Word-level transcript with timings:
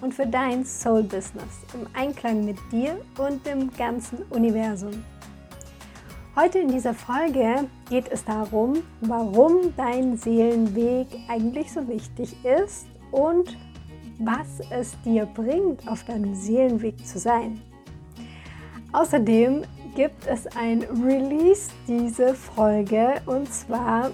und 0.00 0.14
für 0.14 0.26
dein 0.26 0.64
Soul 0.64 1.02
Business 1.02 1.64
im 1.74 1.86
Einklang 1.94 2.44
mit 2.44 2.58
dir 2.70 3.00
und 3.18 3.44
dem 3.46 3.70
ganzen 3.76 4.18
Universum. 4.30 5.04
Heute 6.36 6.60
in 6.60 6.68
dieser 6.68 6.94
Folge 6.94 7.68
geht 7.90 8.08
es 8.12 8.24
darum, 8.24 8.82
warum 9.00 9.74
dein 9.76 10.16
Seelenweg 10.16 11.08
eigentlich 11.28 11.72
so 11.72 11.88
wichtig 11.88 12.36
ist 12.44 12.86
und 13.10 13.56
was 14.20 14.60
es 14.70 15.00
dir 15.02 15.26
bringt, 15.26 15.86
auf 15.88 16.04
deinem 16.04 16.34
Seelenweg 16.34 17.04
zu 17.06 17.18
sein. 17.18 17.60
Außerdem 18.92 19.62
gibt 19.94 20.26
es 20.26 20.46
ein 20.56 20.82
Release 21.04 21.70
diese 21.86 22.34
Folge 22.34 23.20
und 23.26 23.52
zwar 23.52 24.10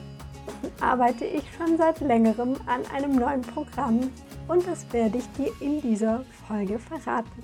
arbeite 0.80 1.24
ich 1.24 1.44
schon 1.56 1.76
seit 1.76 2.00
längerem 2.00 2.54
an 2.66 2.80
einem 2.94 3.16
neuen 3.16 3.42
Programm 3.42 4.10
und 4.48 4.66
das 4.66 4.92
werde 4.92 5.18
ich 5.18 5.30
dir 5.32 5.52
in 5.60 5.80
dieser 5.80 6.24
Folge 6.46 6.78
verraten. 6.78 7.42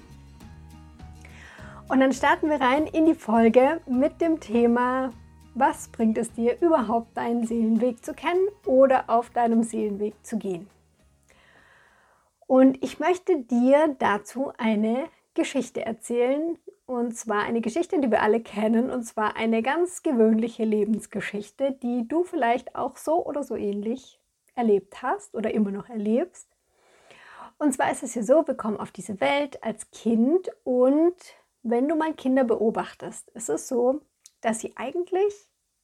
Und 1.89 2.01
dann 2.01 2.13
starten 2.13 2.49
wir 2.49 2.61
rein 2.61 2.87
in 2.87 3.07
die 3.07 3.15
Folge 3.15 3.81
mit 3.87 4.21
dem 4.21 4.39
Thema, 4.39 5.11
was 5.55 5.89
bringt 5.89 6.19
es 6.19 6.33
dir 6.33 6.61
überhaupt 6.61 7.17
deinen 7.17 7.47
Seelenweg 7.47 8.05
zu 8.05 8.15
kennen 8.15 8.47
oder 8.65 9.05
auf 9.09 9.31
deinem 9.31 9.63
Seelenweg 9.63 10.15
zu 10.23 10.39
gehen. 10.39 10.69
Und 12.47 12.83
ich 12.83 12.99
möchte 12.99 13.43
dir 13.43 13.97
dazu 13.99 14.53
eine 14.59 15.09
Geschichte 15.35 15.85
erzählen. 15.85 16.59
Und 16.87 17.17
zwar 17.17 17.45
eine 17.45 17.61
Geschichte, 17.61 18.01
die 18.01 18.11
wir 18.11 18.23
alle 18.23 18.41
kennen. 18.41 18.91
Und 18.91 19.05
zwar 19.05 19.37
eine 19.37 19.63
ganz 19.63 20.03
gewöhnliche 20.03 20.65
Lebensgeschichte, 20.65 21.73
die 21.83 22.09
du 22.09 22.25
vielleicht 22.25 22.75
auch 22.75 22.97
so 22.97 23.25
oder 23.25 23.45
so 23.45 23.55
ähnlich 23.57 24.19
erlebt 24.57 25.03
hast 25.03 25.35
oder 25.35 25.55
immer 25.55 25.71
noch 25.71 25.89
erlebst. 25.89 26.50
Und 27.61 27.75
zwar 27.75 27.93
ist 27.93 28.03
es 28.03 28.15
ja 28.15 28.23
so, 28.23 28.47
wir 28.47 28.55
kommen 28.55 28.81
auf 28.81 28.91
diese 28.91 29.21
Welt 29.21 29.63
als 29.63 29.91
Kind 29.91 30.51
und 30.65 31.15
wenn 31.63 31.89
du 31.89 31.95
mal 31.95 32.15
Kinder 32.15 32.43
beobachtest, 32.43 33.29
ist 33.33 33.51
es 33.51 33.69
so, 33.69 34.01
dass 34.41 34.61
sie 34.61 34.73
eigentlich 34.77 35.35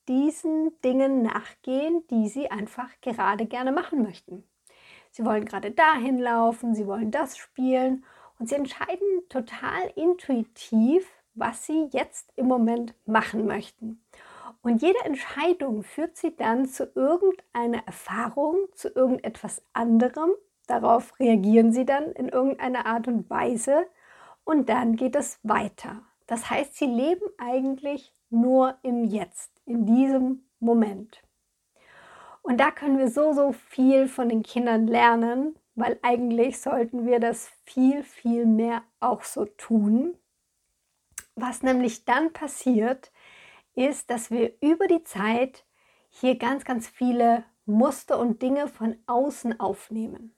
diesen 0.09 0.73
Dingen 0.81 1.21
nachgehen, 1.21 2.03
die 2.09 2.31
sie 2.31 2.51
einfach 2.51 2.89
gerade 3.03 3.45
gerne 3.45 3.73
machen 3.73 4.03
möchten. 4.03 4.43
Sie 5.11 5.23
wollen 5.27 5.45
gerade 5.45 5.71
dahin 5.71 6.19
laufen, 6.19 6.75
sie 6.75 6.87
wollen 6.87 7.11
das 7.11 7.37
spielen 7.37 8.07
und 8.39 8.49
sie 8.49 8.55
entscheiden 8.55 9.29
total 9.29 9.93
intuitiv, 9.97 11.07
was 11.35 11.67
sie 11.67 11.91
jetzt 11.93 12.33
im 12.37 12.47
Moment 12.47 12.95
machen 13.05 13.47
möchten. 13.47 14.03
Und 14.63 14.81
jede 14.81 15.05
Entscheidung 15.05 15.83
führt 15.83 16.17
sie 16.17 16.35
dann 16.35 16.67
zu 16.67 16.91
irgendeiner 16.95 17.87
Erfahrung, 17.87 18.57
zu 18.73 18.89
irgendetwas 18.89 19.61
anderem, 19.75 20.31
Darauf 20.67 21.19
reagieren 21.21 21.73
sie 21.73 21.85
dann 21.85 22.13
in 22.13 22.29
irgendeiner 22.29 22.87
Art 22.87 23.09
und 23.09 23.31
Weise 23.31 23.87
und 24.45 24.69
dann 24.69 24.97
geht 24.97 25.17
es 25.17 25.39
weiter. 25.43 26.03
Das 26.27 26.51
heißt, 26.51 26.75
sie 26.75 26.87
leben 26.87 27.27
eigentlich 27.39 28.13
nur 28.31 28.79
im 28.83 29.05
Jetzt, 29.05 29.51
in 29.65 29.87
diesem 29.87 30.49
Moment. 30.59 31.23
Und 32.43 32.59
da 32.59 32.71
können 32.71 32.99
wir 32.99 33.11
so, 33.11 33.33
so 33.33 33.53
viel 33.53 34.07
von 34.07 34.29
den 34.29 34.43
Kindern 34.43 34.87
lernen, 34.87 35.59
weil 35.75 35.99
eigentlich 36.03 36.61
sollten 36.61 37.07
wir 37.07 37.19
das 37.19 37.51
viel, 37.65 38.05
viel 38.05 38.47
mehr 38.47 38.83
auch 39.01 39.25
so 39.25 39.47
tun. 39.47 40.17
Was 41.35 41.63
nämlich 41.63 42.05
dann 42.05 42.33
passiert, 42.33 43.11
ist, 43.75 44.11
dass 44.11 44.31
wir 44.31 44.53
über 44.61 44.87
die 44.87 45.03
Zeit 45.03 45.65
hier 46.09 46.39
ganz, 46.39 46.65
ganz 46.65 46.89
viele 46.89 47.45
Muster 47.67 48.19
und 48.19 48.43
Dinge 48.43 48.69
von 48.69 48.97
außen 49.07 49.59
aufnehmen. 49.59 50.36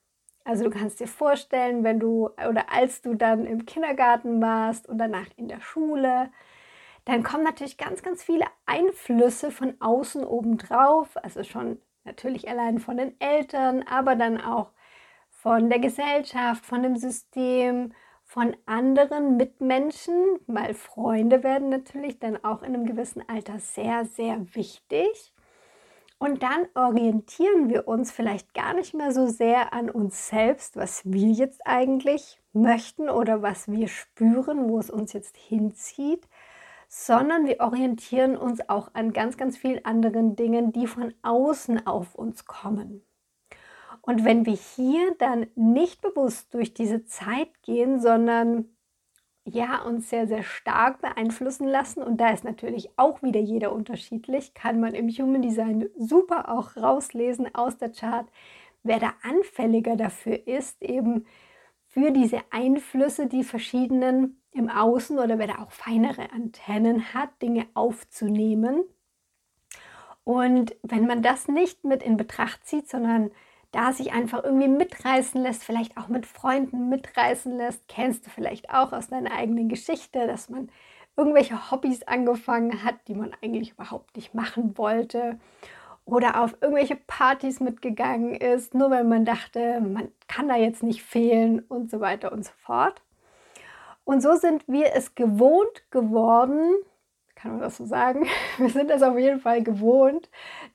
Also 0.48 0.64
du 0.64 0.70
kannst 0.70 0.98
dir 0.98 1.06
vorstellen, 1.06 1.84
wenn 1.84 2.00
du 2.00 2.31
oder 2.48 2.72
als 2.72 3.03
du 3.03 3.12
dann 3.14 3.44
im 3.44 3.66
Kindergarten 3.66 4.41
warst 4.41 4.88
und 4.88 4.97
danach 4.97 5.26
in 5.36 5.47
der 5.47 5.60
Schule, 5.60 6.31
dann 7.04 7.22
kommen 7.22 7.44
natürlich 7.44 7.76
ganz, 7.76 8.03
ganz 8.03 8.25
viele 8.25 8.47
Einflüsse 8.64 9.50
von 9.50 9.75
außen 9.78 10.25
obendrauf. 10.25 11.19
Also 11.22 11.42
schon 11.44 11.78
natürlich 12.04 12.48
allein 12.48 12.78
von 12.78 12.97
den 12.97 13.20
Eltern, 13.20 13.82
aber 13.82 14.16
dann 14.16 14.41
auch 14.41 14.70
von 15.28 15.69
der 15.69 15.81
Gesellschaft, 15.81 16.65
von 16.65 16.82
dem 16.82 16.97
System, 16.97 17.92
von 18.25 18.56
anderen 18.65 19.36
Mitmenschen, 19.36 20.38
weil 20.47 20.72
Freunde 20.72 21.42
werden 21.42 21.69
natürlich 21.69 22.20
dann 22.20 22.42
auch 22.42 22.62
in 22.62 22.75
einem 22.75 22.86
gewissen 22.86 23.22
Alter 23.28 23.59
sehr, 23.59 24.06
sehr 24.06 24.54
wichtig. 24.54 25.34
Und 26.19 26.43
dann 26.43 26.67
orientieren 26.75 27.69
wir 27.69 27.87
uns 27.87 28.11
vielleicht 28.11 28.53
gar 28.53 28.75
nicht 28.75 28.93
mehr 28.93 29.12
so 29.12 29.29
sehr 29.29 29.73
an 29.73 29.89
uns 29.89 30.29
selbst, 30.29 30.77
was 30.77 31.03
wir 31.05 31.31
jetzt 31.31 31.65
eigentlich 31.65 32.41
möchten 32.53 33.09
oder 33.09 33.41
was 33.41 33.69
wir 33.71 33.87
spüren, 33.87 34.69
wo 34.69 34.81
es 34.81 34.91
uns 34.91 35.12
jetzt 35.12 35.37
hinzieht, 35.37 36.27
sondern 36.89 37.47
wir 37.47 37.61
orientieren 37.61 38.37
uns 38.37 38.69
auch 38.69 38.91
an 38.95 39.12
ganz, 39.12 39.37
ganz 39.37 39.57
vielen 39.57 39.84
anderen 39.84 40.34
Dingen, 40.34 40.73
die 40.73 40.89
von 40.89 41.15
außen 41.23 41.87
auf 41.87 42.17
uns 42.17 42.47
kommen. 42.47 43.03
Und 44.01 44.25
wenn 44.25 44.45
wir 44.45 44.55
hier 44.55 45.15
dann 45.19 45.47
nicht 45.55 46.01
bewusst 46.01 46.53
durch 46.55 46.75
diese 46.75 47.05
Zeit 47.05 47.62
gehen, 47.62 48.01
sondern 48.01 48.65
ja, 49.53 49.82
uns 49.82 50.10
sehr, 50.10 50.26
sehr 50.26 50.42
stark 50.42 51.00
beeinflussen 51.00 51.66
lassen. 51.66 52.03
Und 52.03 52.20
da 52.20 52.31
ist 52.31 52.44
natürlich 52.44 52.91
auch 52.97 53.22
wieder 53.22 53.41
jeder 53.41 53.72
unterschiedlich. 53.72 54.54
Kann 54.54 54.81
man 54.81 54.94
im 54.94 55.09
Human 55.09 55.42
Design 55.42 55.88
super 55.98 56.50
auch 56.50 56.76
rauslesen 56.76 57.54
aus 57.54 57.78
der 57.78 57.92
Chart, 57.92 58.26
wer 58.82 58.98
da 58.98 59.12
anfälliger 59.22 59.97
dafür 59.97 60.47
ist, 60.47 60.82
eben 60.82 61.26
für 61.86 62.10
diese 62.10 62.41
Einflüsse, 62.50 63.26
die 63.26 63.44
verschiedenen 63.44 64.41
im 64.53 64.69
Außen 64.69 65.19
oder 65.19 65.38
wer 65.38 65.47
da 65.48 65.59
auch 65.59 65.72
feinere 65.72 66.32
Antennen 66.32 67.15
hat, 67.15 67.30
Dinge 67.42 67.66
aufzunehmen. 67.75 68.84
Und 70.25 70.76
wenn 70.82 71.06
man 71.06 71.22
das 71.22 71.48
nicht 71.48 71.84
mit 71.84 72.03
in 72.03 72.16
Betracht 72.16 72.66
zieht, 72.66 72.88
sondern 72.88 73.30
da 73.73 73.93
sich 73.93 74.12
einfach 74.12 74.45
irgendwie 74.45 74.69
mitreißen 74.69 75.43
lässt, 75.43 75.65
vielleicht 75.65 75.97
auch 75.97 76.09
mit 76.09 76.27
Freunden 76.27 76.89
mitreißen 76.89 77.56
lässt. 77.56 77.87
Kennst 77.89 78.27
du 78.27 78.31
vielleicht 78.31 78.71
auch 78.71 78.93
aus 78.93 79.09
deiner 79.09 79.33
eigenen 79.33 79.69
Geschichte, 79.69 80.27
dass 80.27 80.49
man 80.49 80.71
irgendwelche 81.17 81.71
Hobbys 81.71 82.05
angefangen 82.05 82.84
hat, 82.84 82.97
die 83.09 83.15
man 83.15 83.33
eigentlich 83.43 83.73
überhaupt 83.73 84.17
nicht 84.17 84.34
machen 84.34 84.78
wollte 84.78 85.39
oder 86.05 86.43
auf 86.43 86.57
irgendwelche 86.61 86.97
Partys 86.97 87.61
mitgegangen 87.61 88.34
ist, 88.34 88.73
nur 88.73 88.91
weil 88.91 89.05
man 89.05 89.25
dachte, 89.25 89.81
man 89.81 90.11
kann 90.27 90.49
da 90.49 90.57
jetzt 90.57 90.83
nicht 90.83 91.03
fehlen 91.03 91.61
und 91.61 91.91
so 91.91 92.01
weiter 92.01 92.33
und 92.33 92.45
so 92.45 92.53
fort. 92.57 93.03
Und 94.05 94.23
so 94.23 94.37
sind 94.37 94.67
wir 94.69 94.95
es 94.95 95.15
gewohnt 95.15 95.91
geworden, 95.91 96.77
kann 97.38 97.53
man 97.53 97.60
das 97.60 97.76
so 97.76 97.87
sagen? 97.87 98.26
Wir 98.59 98.69
sind 98.69 98.91
es 98.91 99.03
auf 99.03 99.16
jeden 99.16 99.41
Fall 99.41 99.62
gewohnt, 99.62 100.28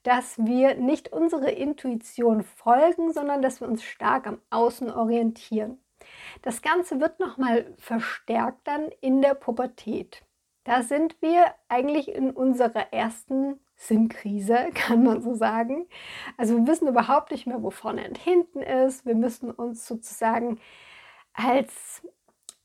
dass 0.03 0.37
wir 0.37 0.75
nicht 0.75 1.11
unsere 1.11 1.51
Intuition 1.51 2.43
folgen, 2.43 3.11
sondern 3.11 3.41
dass 3.41 3.59
wir 3.59 3.67
uns 3.67 3.83
stark 3.83 4.27
am 4.27 4.39
Außen 4.49 4.89
orientieren. 4.89 5.77
Das 6.41 6.61
Ganze 6.61 6.99
wird 6.99 7.19
nochmal 7.19 7.73
verstärkt 7.77 8.67
dann 8.67 8.89
in 9.01 9.21
der 9.21 9.33
Pubertät. 9.33 10.23
Da 10.63 10.81
sind 10.81 11.21
wir 11.21 11.53
eigentlich 11.67 12.07
in 12.07 12.31
unserer 12.31 12.93
ersten 12.93 13.59
Sinnkrise, 13.75 14.69
kann 14.73 15.03
man 15.03 15.21
so 15.21 15.35
sagen. 15.35 15.87
Also 16.37 16.55
wir 16.55 16.67
wissen 16.67 16.87
überhaupt 16.87 17.31
nicht 17.31 17.45
mehr, 17.45 17.61
wo 17.61 17.71
vorne 17.71 18.07
und 18.07 18.17
hinten 18.17 18.61
ist. 18.61 19.05
Wir 19.05 19.15
müssen 19.15 19.51
uns 19.51 19.85
sozusagen 19.85 20.59
als 21.33 22.07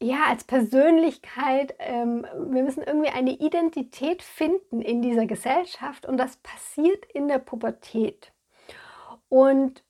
ja, 0.00 0.26
als 0.28 0.44
Persönlichkeit, 0.44 1.74
ähm, 1.78 2.24
wir 2.50 2.62
müssen 2.62 2.82
irgendwie 2.84 3.10
eine 3.10 3.32
Identität 3.32 4.22
finden 4.22 4.80
in 4.80 5.02
dieser 5.02 5.26
Gesellschaft 5.26 6.06
und 6.06 6.16
das 6.16 6.36
passiert 6.36 7.04
in 7.12 7.26
der 7.26 7.38
Pubertät. 7.38 8.32
Und 9.28 9.82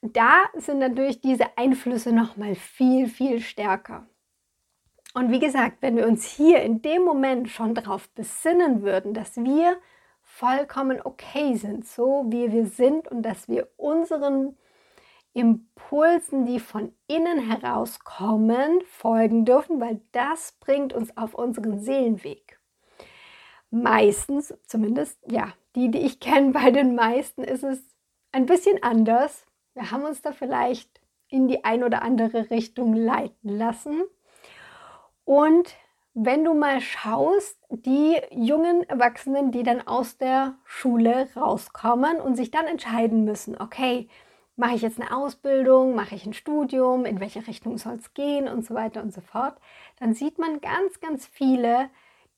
da 0.00 0.44
sind 0.54 0.78
natürlich 0.78 1.20
diese 1.20 1.56
Einflüsse 1.56 2.12
noch 2.12 2.36
mal 2.36 2.54
viel, 2.54 3.08
viel 3.08 3.40
stärker. 3.40 4.06
Und 5.14 5.30
wie 5.30 5.38
gesagt, 5.38 5.76
wenn 5.80 5.96
wir 5.96 6.06
uns 6.06 6.24
hier 6.24 6.62
in 6.62 6.80
dem 6.80 7.02
Moment 7.02 7.50
schon 7.50 7.74
darauf 7.74 8.08
besinnen 8.10 8.82
würden, 8.82 9.12
dass 9.12 9.36
wir 9.36 9.76
vollkommen 10.22 11.00
okay 11.04 11.54
sind, 11.56 11.86
so 11.86 12.24
wie 12.28 12.50
wir 12.50 12.66
sind 12.66 13.08
und 13.08 13.22
dass 13.22 13.48
wir 13.48 13.68
unseren 13.76 14.56
Impulsen, 15.34 16.44
die 16.44 16.60
von 16.60 16.94
innen 17.06 17.38
herauskommen, 17.38 18.80
folgen 18.86 19.44
dürfen, 19.44 19.80
weil 19.80 20.00
das 20.12 20.52
bringt 20.60 20.92
uns 20.92 21.16
auf 21.16 21.34
unseren 21.34 21.80
Seelenweg. 21.80 22.60
Meistens, 23.70 24.54
zumindest, 24.66 25.18
ja, 25.26 25.54
die, 25.74 25.90
die 25.90 26.00
ich 26.00 26.20
kenne, 26.20 26.52
bei 26.52 26.70
den 26.70 26.94
meisten 26.94 27.42
ist 27.42 27.64
es 27.64 27.82
ein 28.30 28.46
bisschen 28.46 28.82
anders. 28.82 29.46
Wir 29.74 29.90
haben 29.90 30.04
uns 30.04 30.20
da 30.20 30.32
vielleicht 30.32 31.00
in 31.28 31.48
die 31.48 31.64
ein 31.64 31.82
oder 31.82 32.02
andere 32.02 32.50
Richtung 32.50 32.94
leiten 32.94 33.48
lassen. 33.48 34.02
Und 35.24 35.74
wenn 36.14 36.44
du 36.44 36.52
mal 36.52 36.82
schaust, 36.82 37.58
die 37.70 38.20
jungen 38.30 38.82
Erwachsenen, 38.82 39.50
die 39.50 39.62
dann 39.62 39.86
aus 39.86 40.18
der 40.18 40.56
Schule 40.64 41.28
rauskommen 41.34 42.20
und 42.20 42.36
sich 42.36 42.50
dann 42.50 42.66
entscheiden 42.66 43.24
müssen, 43.24 43.58
okay, 43.58 44.08
mache 44.56 44.74
ich 44.74 44.82
jetzt 44.82 45.00
eine 45.00 45.16
Ausbildung, 45.16 45.94
mache 45.94 46.14
ich 46.14 46.26
ein 46.26 46.34
Studium, 46.34 47.04
in 47.04 47.20
welche 47.20 47.46
Richtung 47.46 47.78
soll 47.78 47.94
es 47.94 48.14
gehen? 48.14 48.48
Und 48.48 48.64
so 48.64 48.74
weiter 48.74 49.02
und 49.02 49.12
so 49.12 49.20
fort, 49.20 49.56
dann 49.98 50.14
sieht 50.14 50.38
man 50.38 50.60
ganz, 50.60 51.00
ganz 51.00 51.26
viele, 51.26 51.88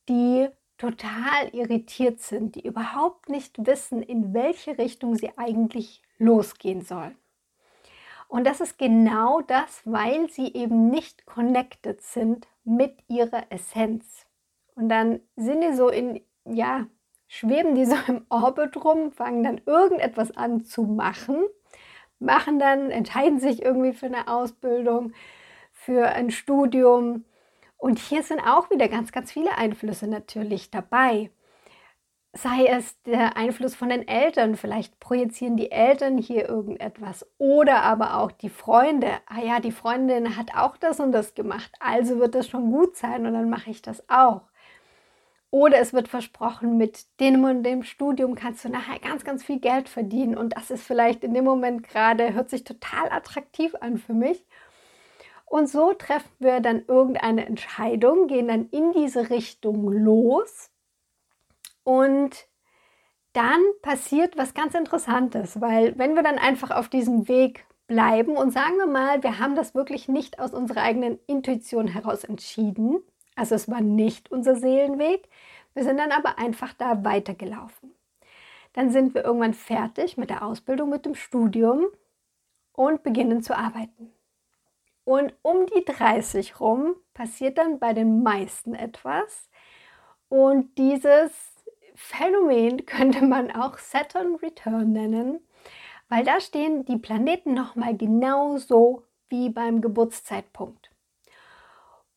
die 0.07 0.47
total 0.77 1.49
irritiert 1.53 2.21
sind, 2.21 2.55
die 2.55 2.65
überhaupt 2.65 3.29
nicht 3.29 3.65
wissen, 3.65 4.01
in 4.01 4.33
welche 4.33 4.77
Richtung 4.77 5.15
sie 5.15 5.37
eigentlich 5.37 6.01
losgehen 6.17 6.81
sollen. 6.81 7.15
Und 8.27 8.45
das 8.45 8.59
ist 8.59 8.77
genau 8.77 9.41
das, 9.41 9.81
weil 9.85 10.29
sie 10.29 10.53
eben 10.53 10.89
nicht 10.89 11.25
connected 11.25 12.01
sind 12.01 12.47
mit 12.63 12.97
ihrer 13.07 13.43
Essenz. 13.51 14.25
Und 14.75 14.89
dann 14.89 15.21
sind 15.35 15.61
die 15.61 15.73
so 15.73 15.89
in, 15.89 16.21
ja, 16.43 16.87
schweben 17.27 17.75
die 17.75 17.85
so 17.85 17.95
im 18.07 18.25
Orbit 18.29 18.83
rum, 18.83 19.11
fangen 19.11 19.43
dann 19.43 19.61
irgendetwas 19.65 20.35
an 20.35 20.65
zu 20.65 20.83
machen, 20.83 21.45
machen 22.19 22.59
dann, 22.59 22.91
entscheiden 22.91 23.39
sich 23.39 23.61
irgendwie 23.61 23.93
für 23.93 24.07
eine 24.07 24.27
Ausbildung, 24.27 25.13
für 25.71 26.07
ein 26.07 26.31
Studium. 26.31 27.25
Und 27.77 27.99
hier 27.99 28.23
sind 28.23 28.39
auch 28.39 28.69
wieder 28.69 28.87
ganz, 28.87 29.11
ganz 29.11 29.31
viele 29.31 29.57
Einflüsse 29.57 30.07
natürlich 30.07 30.71
dabei 30.71 31.29
sei 32.35 32.65
es 32.65 33.01
der 33.03 33.37
Einfluss 33.37 33.75
von 33.75 33.89
den 33.89 34.07
Eltern, 34.07 34.57
vielleicht 34.57 34.99
projizieren 34.99 35.55
die 35.55 35.71
Eltern 35.71 36.17
hier 36.17 36.49
irgendetwas 36.49 37.25
oder 37.37 37.83
aber 37.83 38.17
auch 38.19 38.31
die 38.31 38.49
Freunde. 38.49 39.07
Ah 39.25 39.39
ja, 39.39 39.59
die 39.61 39.71
Freundin 39.71 40.35
hat 40.35 40.53
auch 40.53 40.75
das 40.75 40.99
und 40.99 41.13
das 41.13 41.33
gemacht, 41.33 41.71
also 41.79 42.19
wird 42.19 42.35
das 42.35 42.47
schon 42.49 42.71
gut 42.71 42.97
sein 42.97 43.25
und 43.25 43.33
dann 43.33 43.49
mache 43.49 43.69
ich 43.69 43.81
das 43.81 44.03
auch. 44.09 44.41
Oder 45.55 45.79
es 45.79 45.93
wird 45.93 46.09
versprochen, 46.09 46.75
mit 46.75 47.05
dem 47.21 47.45
und 47.45 47.63
dem 47.63 47.83
Studium 47.83 48.35
kannst 48.35 48.65
du 48.65 48.69
nachher 48.69 48.99
ganz, 48.99 49.23
ganz 49.23 49.41
viel 49.41 49.61
Geld 49.61 49.87
verdienen 49.87 50.37
und 50.37 50.57
das 50.57 50.69
ist 50.69 50.83
vielleicht 50.83 51.23
in 51.23 51.33
dem 51.33 51.45
Moment 51.45 51.87
gerade, 51.87 52.33
hört 52.33 52.49
sich 52.49 52.65
total 52.65 53.09
attraktiv 53.09 53.73
an 53.79 53.97
für 53.97 54.13
mich. 54.13 54.45
Und 55.45 55.69
so 55.69 55.93
treffen 55.93 56.29
wir 56.39 56.59
dann 56.59 56.83
irgendeine 56.89 57.45
Entscheidung, 57.45 58.27
gehen 58.27 58.49
dann 58.49 58.67
in 58.71 58.91
diese 58.91 59.29
Richtung 59.29 59.87
los 59.93 60.71
und 61.85 62.31
dann 63.31 63.61
passiert 63.81 64.35
was 64.35 64.55
ganz 64.55 64.75
Interessantes, 64.75 65.61
weil 65.61 65.97
wenn 65.97 66.15
wir 66.15 66.23
dann 66.23 66.37
einfach 66.37 66.71
auf 66.71 66.89
diesem 66.89 67.29
Weg 67.29 67.65
bleiben 67.87 68.35
und 68.35 68.51
sagen 68.51 68.75
wir 68.75 68.87
mal, 68.87 69.23
wir 69.23 69.39
haben 69.39 69.55
das 69.55 69.73
wirklich 69.73 70.09
nicht 70.09 70.37
aus 70.37 70.53
unserer 70.53 70.81
eigenen 70.81 71.17
Intuition 71.27 71.87
heraus 71.87 72.25
entschieden, 72.25 73.01
also 73.35 73.55
es 73.55 73.69
war 73.69 73.81
nicht 73.81 74.31
unser 74.31 74.55
Seelenweg, 74.55 75.27
wir 75.73 75.83
sind 75.83 75.97
dann 75.97 76.11
aber 76.11 76.39
einfach 76.39 76.73
da 76.73 77.03
weitergelaufen. 77.03 77.91
Dann 78.73 78.91
sind 78.91 79.13
wir 79.13 79.23
irgendwann 79.23 79.53
fertig 79.53 80.17
mit 80.17 80.29
der 80.29 80.45
Ausbildung, 80.45 80.89
mit 80.89 81.05
dem 81.05 81.15
Studium 81.15 81.85
und 82.73 83.03
beginnen 83.03 83.41
zu 83.41 83.57
arbeiten. 83.57 84.11
Und 85.03 85.33
um 85.43 85.65
die 85.67 85.85
30 85.85 86.59
rum 86.59 86.95
passiert 87.13 87.57
dann 87.57 87.79
bei 87.79 87.93
den 87.93 88.23
meisten 88.23 88.73
etwas. 88.73 89.49
Und 90.29 90.77
dieses 90.77 91.31
Phänomen 91.93 92.85
könnte 92.85 93.23
man 93.23 93.51
auch 93.51 93.77
Saturn 93.77 94.35
Return 94.35 94.91
nennen, 94.91 95.39
weil 96.09 96.23
da 96.23 96.39
stehen 96.39 96.85
die 96.85 96.97
Planeten 96.97 97.53
nochmal 97.53 97.95
genauso 97.95 99.03
wie 99.29 99.49
beim 99.49 99.81
Geburtszeitpunkt. 99.81 100.89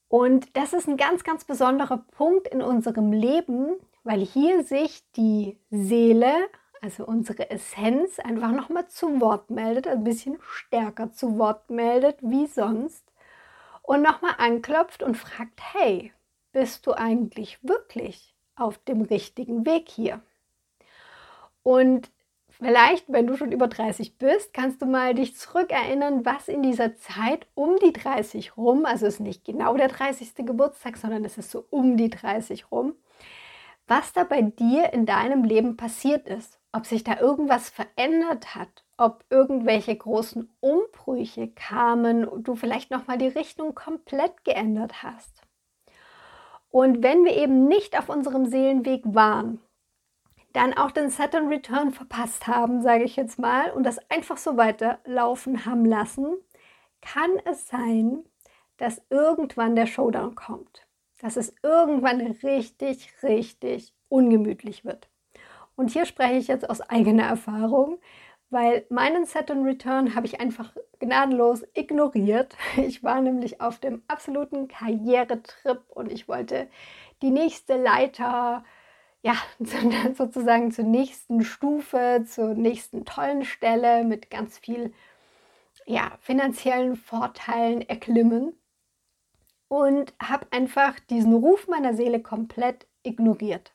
Und 0.09 0.57
das 0.57 0.73
ist 0.73 0.89
ein 0.89 0.97
ganz, 0.97 1.23
ganz 1.23 1.45
besonderer 1.45 1.99
Punkt 2.13 2.49
in 2.49 2.63
unserem 2.63 3.13
Leben, 3.13 3.77
weil 4.05 4.21
hier 4.21 4.65
sich 4.65 5.03
die 5.13 5.59
Seele, 5.71 6.33
also 6.81 7.05
unsere 7.05 7.51
Essenz, 7.51 8.19
einfach 8.19 8.53
nochmal 8.53 8.89
zu 8.89 9.21
Wort 9.21 9.51
meldet, 9.51 9.87
ein 9.87 10.05
bisschen 10.05 10.39
stärker 10.41 11.13
zu 11.13 11.39
Wort 11.39 11.69
meldet 11.69 12.17
wie 12.23 12.47
sonst 12.47 13.05
und 13.83 14.03
nochmal 14.03 14.35
anklopft 14.39 15.03
und 15.03 15.17
fragt, 15.17 15.61
hey, 15.75 16.13
bist 16.53 16.87
du 16.87 16.93
eigentlich 16.93 17.59
wirklich 17.63 18.35
auf 18.57 18.79
dem 18.79 19.03
richtigen 19.03 19.67
Weg 19.67 19.89
hier. 19.89 20.21
Und 21.63 22.11
vielleicht, 22.59 23.11
wenn 23.11 23.27
du 23.27 23.37
schon 23.37 23.53
über 23.53 23.69
30 23.69 24.19
bist, 24.19 24.53
kannst 24.53 24.83
du 24.83 24.87
mal 24.87 25.15
dich 25.15 25.37
zurückerinnern, 25.37 26.27
was 26.27 26.49
in 26.49 26.63
dieser 26.63 26.97
Zeit 26.97 27.47
um 27.55 27.77
die 27.77 27.93
30 27.93 28.57
rum, 28.57 28.85
also 28.85 29.07
es 29.07 29.15
ist 29.15 29.21
nicht 29.21 29.45
genau 29.45 29.77
der 29.77 29.89
30. 29.89 30.35
Geburtstag, 30.47 30.97
sondern 30.97 31.25
es 31.25 31.39
ist 31.39 31.51
so 31.51 31.65
um 31.71 31.97
die 31.97 32.11
30 32.11 32.71
rum, 32.71 32.95
was 33.87 34.13
da 34.13 34.25
bei 34.25 34.43
dir 34.43 34.93
in 34.93 35.07
deinem 35.07 35.45
Leben 35.45 35.77
passiert 35.77 36.27
ist, 36.29 36.59
ob 36.73 36.85
sich 36.85 37.05
da 37.05 37.19
irgendwas 37.19 37.71
verändert 37.71 38.55
hat, 38.55 38.85
ob 38.99 39.25
irgendwelche 39.31 39.97
großen 39.97 40.51
Umbrüche 40.61 41.49
kamen 41.49 42.27
und 42.27 42.49
du 42.49 42.57
vielleicht 42.57 42.91
noch 42.91 43.07
mal 43.07 43.19
die 43.19 43.29
Richtung 43.29 43.75
komplett 43.75 44.45
geändert 44.45 45.03
hast. 45.03 45.43
Und 46.71 47.03
wenn 47.03 47.25
wir 47.25 47.35
eben 47.37 47.67
nicht 47.67 47.99
auf 47.99 48.09
unserem 48.09 48.45
Seelenweg 48.45 49.03
waren, 49.07 49.61
dann 50.59 50.75
auch 50.75 50.91
den 50.91 51.09
Saturn 51.09 51.47
Return 51.47 51.93
verpasst 51.93 52.49
haben, 52.49 52.83
sage 52.83 53.05
ich 53.05 53.15
jetzt 53.15 53.39
mal, 53.39 53.71
und 53.71 53.85
das 53.85 53.99
einfach 54.11 54.37
so 54.37 54.57
weiterlaufen 54.57 55.65
haben 55.65 55.85
lassen, 55.85 56.37
kann 57.01 57.31
es 57.45 57.69
sein, 57.69 58.25
dass 58.77 59.01
irgendwann 59.09 59.77
der 59.77 59.87
Showdown 59.87 60.35
kommt. 60.35 60.85
Dass 61.21 61.37
es 61.37 61.55
irgendwann 61.63 62.21
richtig, 62.21 63.09
richtig 63.23 63.95
ungemütlich 64.09 64.85
wird. 64.85 65.09
Und 65.77 65.93
hier 65.93 66.07
spreche 66.07 66.39
ich 66.39 66.49
jetzt 66.49 66.69
aus 66.69 66.81
eigener 66.81 67.25
Erfahrung, 67.25 68.01
weil 68.51 68.85
meinen 68.89 69.27
Saturn 69.27 69.63
Return 69.63 70.17
habe 70.17 70.27
ich 70.27 70.41
einfach 70.41 70.75
gnadenlos 70.99 71.65
ignoriert. 71.75 72.57
Ich 72.77 73.05
war 73.05 73.21
nämlich 73.21 73.61
auf 73.61 73.79
dem 73.79 74.03
absoluten 74.09 74.67
Karrieretrip 74.67 75.85
und 75.91 76.11
ich 76.11 76.27
wollte 76.27 76.69
die 77.23 77.31
nächste 77.31 77.81
Leiter, 77.81 78.65
ja, 79.23 79.35
sozusagen 80.15 80.71
zur 80.73 80.85
nächsten 80.85 81.43
Stufe, 81.43 82.25
zur 82.27 82.55
nächsten 82.55 83.05
tollen 83.05 83.45
Stelle 83.45 84.05
mit 84.05 84.31
ganz 84.31 84.59
viel 84.59 84.93
ja, 85.87 86.13
finanziellen 86.21 86.97
Vorteilen 86.97 87.83
erklimmen 87.83 88.53
und 89.69 90.15
habe 90.23 90.47
einfach 90.51 90.99
diesen 91.01 91.33
Ruf 91.35 91.69
meiner 91.69 91.95
Seele 91.95 92.21
komplett 92.21 92.87
ignoriert. 93.03 93.73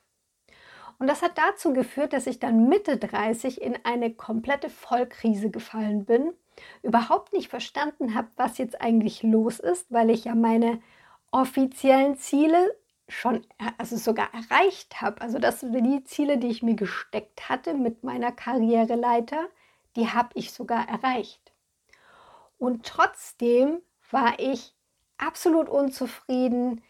Und 0.99 1.07
das 1.07 1.21
hat 1.21 1.37
dazu 1.37 1.73
geführt, 1.73 2.13
dass 2.13 2.27
ich 2.27 2.39
dann 2.39 2.69
Mitte 2.69 2.97
30 2.97 3.61
in 3.61 3.77
eine 3.83 4.13
komplette 4.13 4.69
Vollkrise 4.69 5.49
gefallen 5.49 6.05
bin, 6.05 6.33
überhaupt 6.81 7.33
nicht 7.33 7.49
verstanden 7.49 8.13
habe, 8.15 8.29
was 8.35 8.57
jetzt 8.57 8.79
eigentlich 8.79 9.23
los 9.23 9.59
ist, 9.59 9.91
weil 9.91 10.09
ich 10.09 10.25
ja 10.25 10.35
meine 10.35 10.81
offiziellen 11.31 12.15
Ziele 12.15 12.75
schon, 13.13 13.45
also 13.77 13.97
sogar 13.97 14.29
erreicht 14.33 15.01
habe. 15.01 15.21
Also 15.21 15.39
das 15.39 15.61
die 15.61 16.03
Ziele, 16.03 16.37
die 16.37 16.47
ich 16.47 16.63
mir 16.63 16.75
gesteckt 16.75 17.49
hatte 17.49 17.73
mit 17.73 18.03
meiner 18.03 18.31
Karriereleiter, 18.31 19.47
die 19.95 20.09
habe 20.09 20.29
ich 20.33 20.51
sogar 20.51 20.87
erreicht. 20.87 21.53
Und 22.57 22.85
trotzdem 22.85 23.81
war 24.09 24.39
ich 24.39 24.75
absolut 25.17 25.69
unzufrieden, 25.69 26.81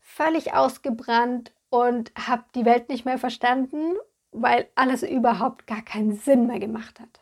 völlig 0.00 0.54
ausgebrannt 0.54 1.52
und 1.68 2.12
habe 2.16 2.44
die 2.54 2.64
Welt 2.64 2.88
nicht 2.88 3.04
mehr 3.04 3.18
verstanden, 3.18 3.96
weil 4.32 4.68
alles 4.74 5.02
überhaupt 5.02 5.66
gar 5.66 5.82
keinen 5.82 6.16
Sinn 6.16 6.46
mehr 6.46 6.60
gemacht 6.60 7.00
hat. 7.00 7.20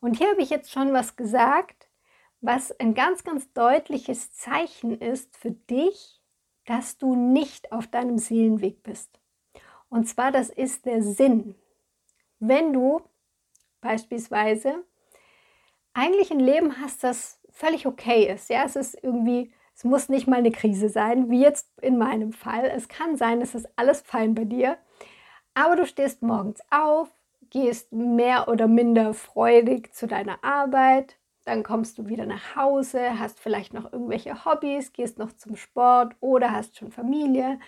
Und 0.00 0.16
hier 0.18 0.30
habe 0.30 0.42
ich 0.42 0.50
jetzt 0.50 0.70
schon 0.70 0.92
was 0.92 1.16
gesagt, 1.16 1.88
was 2.40 2.78
ein 2.80 2.94
ganz, 2.94 3.22
ganz 3.24 3.52
deutliches 3.52 4.32
Zeichen 4.32 4.98
ist 4.98 5.36
für 5.36 5.50
dich, 5.50 6.19
dass 6.70 6.98
du 6.98 7.16
nicht 7.16 7.72
auf 7.72 7.88
deinem 7.88 8.16
Seelenweg 8.16 8.84
bist. 8.84 9.18
Und 9.88 10.08
zwar, 10.08 10.30
das 10.30 10.50
ist 10.50 10.86
der 10.86 11.02
Sinn. 11.02 11.56
Wenn 12.38 12.72
du 12.72 13.00
beispielsweise 13.80 14.84
eigentlich 15.94 16.30
ein 16.30 16.38
Leben 16.38 16.80
hast, 16.80 17.02
das 17.02 17.40
völlig 17.50 17.88
okay 17.88 18.32
ist, 18.32 18.50
ja, 18.50 18.62
es 18.64 18.76
ist 18.76 18.94
irgendwie 19.02 19.52
es 19.74 19.82
muss 19.84 20.08
nicht 20.08 20.28
mal 20.28 20.36
eine 20.36 20.52
Krise 20.52 20.90
sein, 20.90 21.28
wie 21.28 21.40
jetzt 21.40 21.66
in 21.80 21.98
meinem 21.98 22.32
Fall. 22.32 22.66
Es 22.66 22.86
kann 22.86 23.16
sein, 23.16 23.40
es 23.40 23.54
ist 23.54 23.66
alles 23.76 24.02
fein 24.02 24.34
bei 24.34 24.44
dir. 24.44 24.76
Aber 25.54 25.74
du 25.74 25.86
stehst 25.86 26.22
morgens 26.22 26.60
auf, 26.70 27.08
gehst 27.48 27.90
mehr 27.90 28.46
oder 28.48 28.68
minder 28.68 29.14
freudig 29.14 29.92
zu 29.94 30.06
deiner 30.06 30.44
Arbeit, 30.44 31.16
dann 31.44 31.62
kommst 31.62 31.98
du 31.98 32.08
wieder 32.08 32.26
nach 32.26 32.56
Hause, 32.56 33.18
hast 33.18 33.40
vielleicht 33.40 33.72
noch 33.74 33.92
irgendwelche 33.92 34.44
Hobbys, 34.44 34.92
gehst 34.92 35.18
noch 35.18 35.32
zum 35.32 35.56
Sport 35.56 36.14
oder 36.20 36.52
hast 36.52 36.76
schon 36.76 36.92
Familie, 36.92 37.58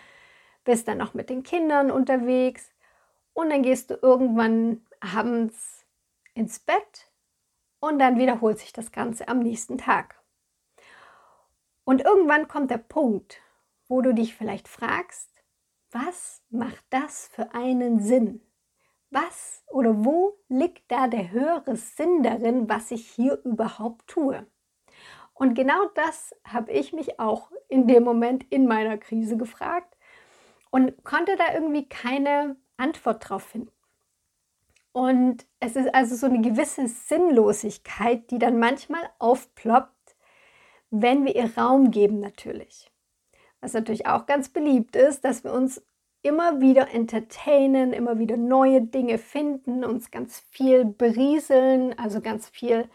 bist 0.64 0.88
dann 0.88 0.99
noch 0.99 1.14
mit 1.14 1.31
den 1.31 1.43
Kindern 1.43 1.91
unterwegs 1.91 2.73
und 3.33 3.50
dann 3.50 3.62
gehst 3.62 3.91
du 3.91 3.99
irgendwann 4.00 4.87
abends 5.00 5.87
ins 6.35 6.59
Bett 6.61 7.11
und 7.81 7.99
dann 7.99 8.19
wiederholt 8.19 8.59
sich 8.59 8.73
das 8.73 8.93
Ganze 8.93 9.29
am 9.29 9.41
nächsten 9.41 9.79
Tag. 9.79 10.23
Und 11.85 12.02
irgendwann 12.02 12.47
kommt 12.47 12.71
der 12.71 12.79
Punkt, 12.79 13.41
wo 13.88 14.02
du 14.02 14.14
dich 14.14 14.35
vielleicht 14.35 14.69
fragst, 14.69 15.29
was 15.91 16.43
macht 16.50 16.85
das 16.91 17.29
für 17.29 17.55
einen 17.55 18.00
Sinn? 18.00 18.41
Was 19.12 19.62
oder 19.66 20.07
wo 20.07 20.38
liegt 20.49 20.90
da 20.90 21.07
der 21.07 21.31
höhere 21.31 21.76
Sinn 21.76 22.23
darin, 22.23 22.71
was 22.71 22.90
ich 22.90 23.07
hier 23.07 23.38
überhaupt 23.45 24.07
tue? 24.07 24.47
Und 25.35 25.54
genau 25.54 25.85
das 25.95 26.35
habe 26.45 26.73
ich 26.73 26.95
mich 26.95 27.21
auch 27.21 27.50
in 27.69 27.87
dem 27.87 28.04
Moment 28.04 28.47
in 28.49 28.66
meiner 28.66 28.97
Krise 28.97 29.37
gefragt 29.37 29.99
und 30.71 31.04
konnte 31.04 31.37
da 31.37 31.52
irgendwie 31.52 31.87
keine 31.87 32.57
Antwort 32.78 33.28
drauf 33.28 33.42
finden. 33.42 33.71
Und 34.92 35.47
es 35.61 35.76
ist 35.76 35.95
also 35.95 36.16
so 36.16 36.26
eine 36.26 36.40
gewisse 36.40 36.88
Sinnlosigkeit, 36.88 38.31
die 38.31 38.38
dann 38.38 38.59
manchmal 38.59 39.02
aufploppt, 39.19 40.16
wenn 40.90 41.26
wir 41.26 41.37
ihr 41.37 41.54
Raum 41.59 41.90
geben 41.90 42.19
natürlich. 42.19 42.90
Was 43.61 43.75
natürlich 43.75 44.07
auch 44.07 44.25
ganz 44.25 44.49
beliebt 44.49 44.97
ist, 44.97 45.23
dass 45.25 45.45
wir 45.45 45.52
uns 45.52 45.83
immer 46.23 46.61
wieder 46.61 46.93
entertainen, 46.93 47.93
immer 47.93 48.19
wieder 48.19 48.37
neue 48.37 48.81
Dinge 48.81 49.19
finden, 49.19 49.85
uns 49.85 50.11
ganz 50.11 50.45
viel 50.50 50.85
berieseln, 50.85 51.99
also 51.99 52.21
ganz 52.21 52.49
viel 52.49 52.88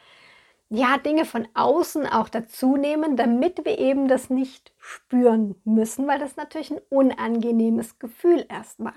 ja, 0.69 0.97
Dinge 0.97 1.25
von 1.25 1.47
außen 1.53 2.05
auch 2.07 2.27
dazu 2.29 2.75
nehmen, 2.75 3.15
damit 3.15 3.63
wir 3.63 3.79
eben 3.79 4.07
das 4.07 4.29
nicht 4.29 4.73
spüren 4.79 5.55
müssen, 5.63 6.07
weil 6.07 6.19
das 6.19 6.35
natürlich 6.35 6.71
ein 6.71 6.81
unangenehmes 6.89 7.99
Gefühl 7.99 8.45
erstmal. 8.49 8.93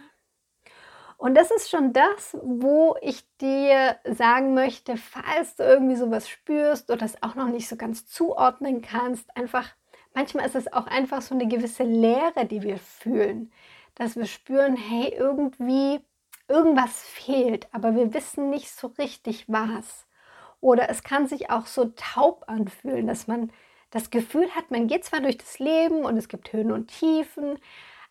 Und 1.16 1.34
das 1.34 1.50
ist 1.50 1.68
schon 1.68 1.92
das, 1.92 2.36
wo 2.42 2.96
ich 3.02 3.22
dir 3.38 3.96
sagen 4.04 4.54
möchte, 4.54 4.96
falls 4.96 5.54
du 5.56 5.64
irgendwie 5.64 5.96
sowas 5.96 6.28
spürst 6.28 6.90
oder 6.90 6.98
das 6.98 7.22
auch 7.22 7.34
noch 7.34 7.48
nicht 7.48 7.68
so 7.68 7.76
ganz 7.76 8.06
zuordnen 8.06 8.80
kannst, 8.80 9.36
einfach, 9.36 9.68
manchmal 10.14 10.46
ist 10.46 10.56
es 10.56 10.72
auch 10.72 10.86
einfach 10.86 11.20
so 11.20 11.34
eine 11.34 11.46
gewisse 11.46 11.84
Leere, 11.84 12.46
die 12.46 12.62
wir 12.62 12.78
fühlen 12.78 13.52
dass 13.94 14.16
wir 14.16 14.26
spüren, 14.26 14.76
hey, 14.76 15.14
irgendwie, 15.16 16.00
irgendwas 16.48 17.02
fehlt, 17.02 17.68
aber 17.72 17.94
wir 17.94 18.12
wissen 18.12 18.50
nicht 18.50 18.70
so 18.70 18.88
richtig 18.98 19.44
was. 19.48 20.06
Oder 20.60 20.90
es 20.90 21.02
kann 21.02 21.26
sich 21.26 21.50
auch 21.50 21.66
so 21.66 21.86
taub 21.96 22.44
anfühlen, 22.48 23.06
dass 23.06 23.26
man 23.26 23.52
das 23.90 24.10
Gefühl 24.10 24.50
hat, 24.54 24.70
man 24.70 24.86
geht 24.88 25.04
zwar 25.04 25.20
durch 25.20 25.38
das 25.38 25.58
Leben 25.58 26.04
und 26.04 26.16
es 26.16 26.28
gibt 26.28 26.52
Höhen 26.52 26.72
und 26.72 26.88
Tiefen, 26.88 27.58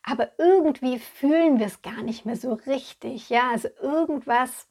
aber 0.04 0.32
irgendwie 0.38 1.00
fühlen 1.00 1.60
wir 1.60 1.68
es 1.68 1.82
gar 1.82 2.02
nicht 2.02 2.26
mehr 2.26 2.36
so 2.36 2.54
richtig. 2.54 3.30
Ja, 3.30 3.52
also 3.52 3.70
irgendwas, 3.82 4.68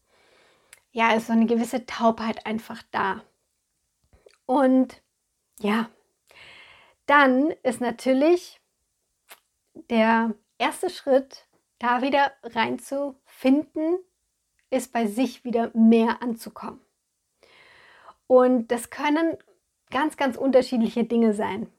ja, 0.93 1.15
ist 1.15 1.29
so 1.29 1.33
eine 1.33 1.47
gewisse 1.47 1.87
Taubheit 1.87 2.47
einfach 2.47 2.83
da. 2.91 3.23
Und 4.47 5.03
ja, 5.61 5.89
dann 7.07 7.51
ist 7.63 7.81
natürlich 7.81 8.61
der 9.91 10.35
erste 10.59 10.91
Schritt, 10.91 11.47
da 11.79 12.03
wieder 12.03 12.33
reinzufinden, 12.43 13.99
ist 14.71 14.93
bei 14.93 15.07
sich 15.07 15.45
wieder 15.45 15.71
mehr 15.75 16.23
anzukommen. 16.23 16.81
Und 18.27 18.69
das 18.69 18.91
können 18.91 19.37
ganz, 19.91 20.17
ganz 20.17 20.37
unterschiedliche 20.37 21.05
Dinge 21.05 21.33
sein. 21.33 21.73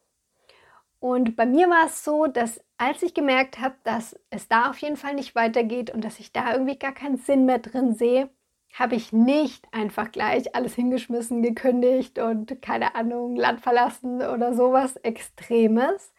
Und 1.00 1.36
bei 1.36 1.46
mir 1.46 1.70
war 1.70 1.86
es 1.86 2.04
so, 2.04 2.28
dass 2.28 2.62
als 2.78 3.04
ich 3.04 3.14
gemerkt 3.14 3.60
habe, 3.60 3.76
dass 3.84 4.20
es 4.30 4.48
da 4.48 4.70
auf 4.70 4.78
jeden 4.80 4.98
Fall 4.98 5.14
nicht 5.14 5.36
weitergeht 5.36 5.92
und 5.94 6.04
dass 6.04 6.20
ich 6.20 6.34
da 6.34 6.54
irgendwie 6.54 6.78
gar 6.78 6.94
keinen 6.94 7.18
Sinn 7.18 7.46
mehr 7.46 7.60
drin 7.60 7.94
sehe, 7.94 8.30
habe 8.74 8.96
ich 8.96 9.14
nicht 9.14 9.66
einfach 9.74 10.12
gleich 10.12 10.56
alles 10.56 10.76
hingeschmissen, 10.76 11.42
gekündigt 11.42 12.20
und 12.20 12.62
keine 12.62 12.96
Ahnung, 12.96 13.36
Land 13.36 13.62
verlassen 13.62 14.22
oder 14.22 14.54
sowas 14.54 14.96
Extremes, 14.98 16.14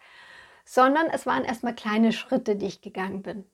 sondern 0.65 1.07
es 1.07 1.27
waren 1.27 1.45
erstmal 1.45 1.75
kleine 1.75 2.13
Schritte, 2.13 2.57
die 2.57 2.67
ich 2.67 2.81
gegangen 2.81 3.23
bin. 3.23 3.45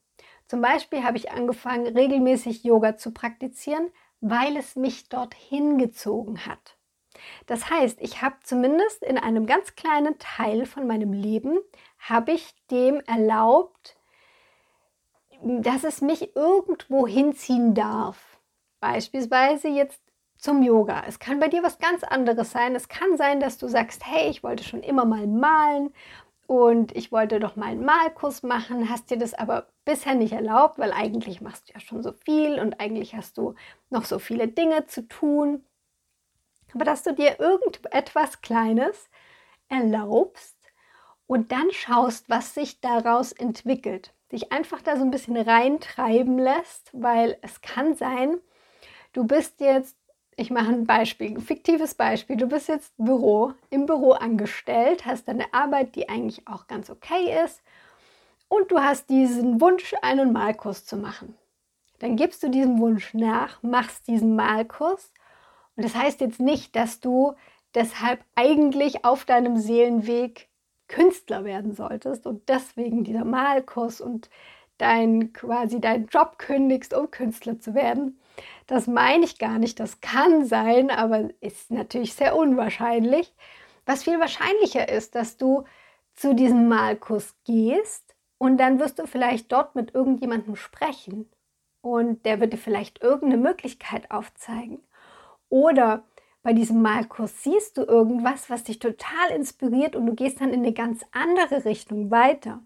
Zum 0.47 0.61
Beispiel 0.61 1.03
habe 1.03 1.17
ich 1.17 1.33
angefangen, 1.33 1.87
regelmäßig 1.87 2.63
Yoga 2.63 2.97
zu 2.97 3.13
praktizieren, 3.13 3.91
weil 4.21 4.57
es 4.57 4.77
mich 4.77 5.09
dorthin 5.09 5.79
gezogen 5.79 6.47
hat. 6.47 6.77
Das 7.47 7.71
heißt, 7.71 8.01
ich 8.01 8.23
habe 8.23 8.37
zumindest 8.43 9.03
in 9.03 9.19
einem 9.19 9.47
ganz 9.47 9.75
kleinen 9.75 10.19
Teil 10.19 10.67
von 10.67 10.87
meinem 10.87 11.13
Leben, 11.13 11.59
habe 11.99 12.33
ich 12.33 12.55
dem 12.71 13.01
erlaubt, 13.01 13.97
dass 15.43 15.85
es 15.85 16.01
mich 16.01 16.37
irgendwo 16.37 17.07
hinziehen 17.07 17.75
darf. 17.75 18.39
Beispielsweise 18.81 19.69
jetzt 19.69 20.01
zum 20.39 20.63
Yoga. 20.63 21.03
Es 21.07 21.19
kann 21.19 21.41
bei 21.41 21.49
dir 21.49 21.63
was 21.63 21.79
ganz 21.79 22.05
anderes 22.05 22.53
sein. 22.53 22.75
Es 22.75 22.89
kann 22.89 23.17
sein, 23.17 23.41
dass 23.41 23.59
du 23.59 23.69
sagst, 23.69 24.07
hey, 24.07 24.29
ich 24.29 24.43
wollte 24.43 24.65
schon 24.65 24.83
immer 24.83 25.05
mal 25.05 25.27
malen 25.27 25.93
und 26.47 26.97
ich 26.97 27.11
wollte 27.13 27.41
doch 27.41 27.57
mal 27.57 27.67
einen 27.67 27.85
Malkurs 27.85 28.43
machen, 28.43 28.89
hast 28.89 29.11
dir 29.11 29.19
das 29.19 29.35
aber 29.35 29.67
bisher 29.85 30.15
nicht 30.15 30.33
erlaubt, 30.33 30.79
weil 30.79 30.93
eigentlich 30.93 31.41
machst 31.41 31.69
du 31.69 31.75
ja 31.75 31.81
schon 31.81 32.03
so 32.03 32.13
viel 32.13 32.59
und 32.61 32.81
eigentlich 32.81 33.15
hast 33.15 33.37
du 33.39 33.55
noch 33.91 34.05
so 34.05 34.19
viele 34.19 34.49
Dinge 34.49 34.87
zu 34.87 35.09
tun. 35.09 35.65
Aber 36.75 36.85
dass 36.85 37.03
du 37.03 37.15
dir 37.15 37.41
irgendetwas 37.41 38.43
Kleines 38.43 39.09
erlaubst 39.69 40.57
und 41.27 41.51
dann 41.53 41.71
schaust, 41.73 42.29
was 42.29 42.55
sich 42.55 42.81
daraus 42.81 43.33
entwickelt. 43.33 44.13
Dich 44.31 44.53
einfach 44.53 44.83
da 44.83 44.97
so 44.97 45.03
ein 45.03 45.11
bisschen 45.11 45.37
reintreiben 45.37 46.39
lässt, 46.39 46.91
weil 46.93 47.39
es 47.43 47.61
kann 47.61 47.95
sein, 47.95 48.39
du 49.13 49.25
bist 49.25 49.61
jetzt 49.61 49.97
ich 50.37 50.51
mache 50.51 50.69
ein 50.69 50.87
Beispiel, 50.87 51.31
ein 51.31 51.41
fiktives 51.41 51.95
Beispiel. 51.95 52.37
Du 52.37 52.47
bist 52.47 52.69
jetzt 52.69 52.93
Büro, 52.99 53.55
im 53.71 53.87
Büro 53.87 54.13
angestellt, 54.13 55.07
hast 55.07 55.29
deine 55.29 55.53
Arbeit, 55.53 55.97
die 55.97 56.09
eigentlich 56.09 56.47
auch 56.47 56.67
ganz 56.67 56.91
okay 56.91 57.35
ist, 57.45 57.63
und 58.49 58.71
du 58.71 58.79
hast 58.79 59.11
diesen 59.11 59.61
Wunsch, 59.61 59.95
einen 60.03 60.33
Malkurs 60.33 60.85
zu 60.85 60.97
machen. 60.97 61.35
Dann 61.99 62.17
gibst 62.17 62.43
du 62.43 62.51
diesem 62.51 62.79
Wunsch 62.79 63.15
nach, 63.15 63.63
machst 63.63 64.07
diesen 64.07 64.37
Malkurs. 64.37 65.13
Und 65.75 65.85
das 65.85 65.95
heißt 65.95 66.21
jetzt 66.21 66.39
nicht, 66.39 66.77
dass 66.77 67.01
du 67.01 67.35
deshalb 67.75 68.21
eigentlich 68.35 69.05
auf 69.05 69.25
deinem 69.25 69.57
Seelenweg 69.57 70.49
Künstler 70.89 71.45
werden 71.45 71.75
solltest 71.75 72.27
und 72.27 72.49
deswegen 72.49 73.03
dieser 73.03 73.25
Malkurs 73.25 74.01
und 74.01 74.31
dein 74.79 75.33
quasi 75.33 75.81
deinen 75.81 76.07
Job 76.07 76.39
kündigst, 76.39 76.95
um 76.95 77.11
Künstler 77.11 77.59
zu 77.59 77.75
werden. 77.75 78.19
Das 78.67 78.87
meine 78.87 79.25
ich 79.25 79.39
gar 79.39 79.59
nicht. 79.59 79.81
Das 79.81 80.01
kann 80.01 80.45
sein, 80.45 80.91
aber 80.91 81.31
ist 81.41 81.71
natürlich 81.71 82.15
sehr 82.15 82.37
unwahrscheinlich. 82.37 83.35
Was 83.85 84.05
viel 84.05 84.19
wahrscheinlicher 84.19 84.89
ist, 84.89 85.15
dass 85.15 85.37
du 85.37 85.65
zu 86.15 86.35
diesem 86.35 86.69
Malkurs 86.69 87.35
gehst 87.45 88.15
und 88.39 88.59
dann 88.59 88.79
wirst 88.81 88.99
du 88.99 89.07
vielleicht 89.07 89.53
dort 89.53 89.75
mit 89.75 89.95
irgendjemandem 89.95 90.57
sprechen 90.57 91.31
und 91.83 92.25
der 92.27 92.41
wird 92.41 92.53
dir 92.53 92.59
vielleicht 92.59 93.03
irgendeine 93.03 93.43
Möglichkeit 93.43 94.11
aufzeigen. 94.11 94.83
Oder 95.49 96.05
bei 96.43 96.53
diesem 96.53 96.83
Malkurs 96.83 97.43
siehst 97.43 97.77
du 97.77 97.83
irgendwas, 97.83 98.51
was 98.51 98.65
dich 98.65 98.79
total 98.79 99.31
inspiriert 99.35 99.97
und 99.97 100.07
du 100.07 100.15
gehst 100.15 100.41
dann 100.41 100.53
in 100.53 100.61
eine 100.61 100.73
ganz 100.73 101.05
andere 101.13 101.65
Richtung 101.65 102.11
weiter. 102.11 102.63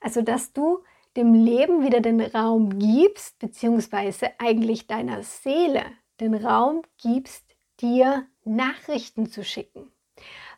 Also, 0.00 0.22
dass 0.22 0.52
du 0.52 0.84
dem 1.16 1.34
Leben 1.34 1.84
wieder 1.84 2.00
den 2.00 2.20
Raum 2.20 2.78
gibst, 2.78 3.38
beziehungsweise 3.38 4.30
eigentlich 4.38 4.86
deiner 4.86 5.22
Seele 5.22 5.84
den 6.20 6.34
Raum 6.34 6.82
gibst, 6.98 7.44
dir 7.80 8.26
Nachrichten 8.44 9.26
zu 9.26 9.44
schicken. 9.44 9.90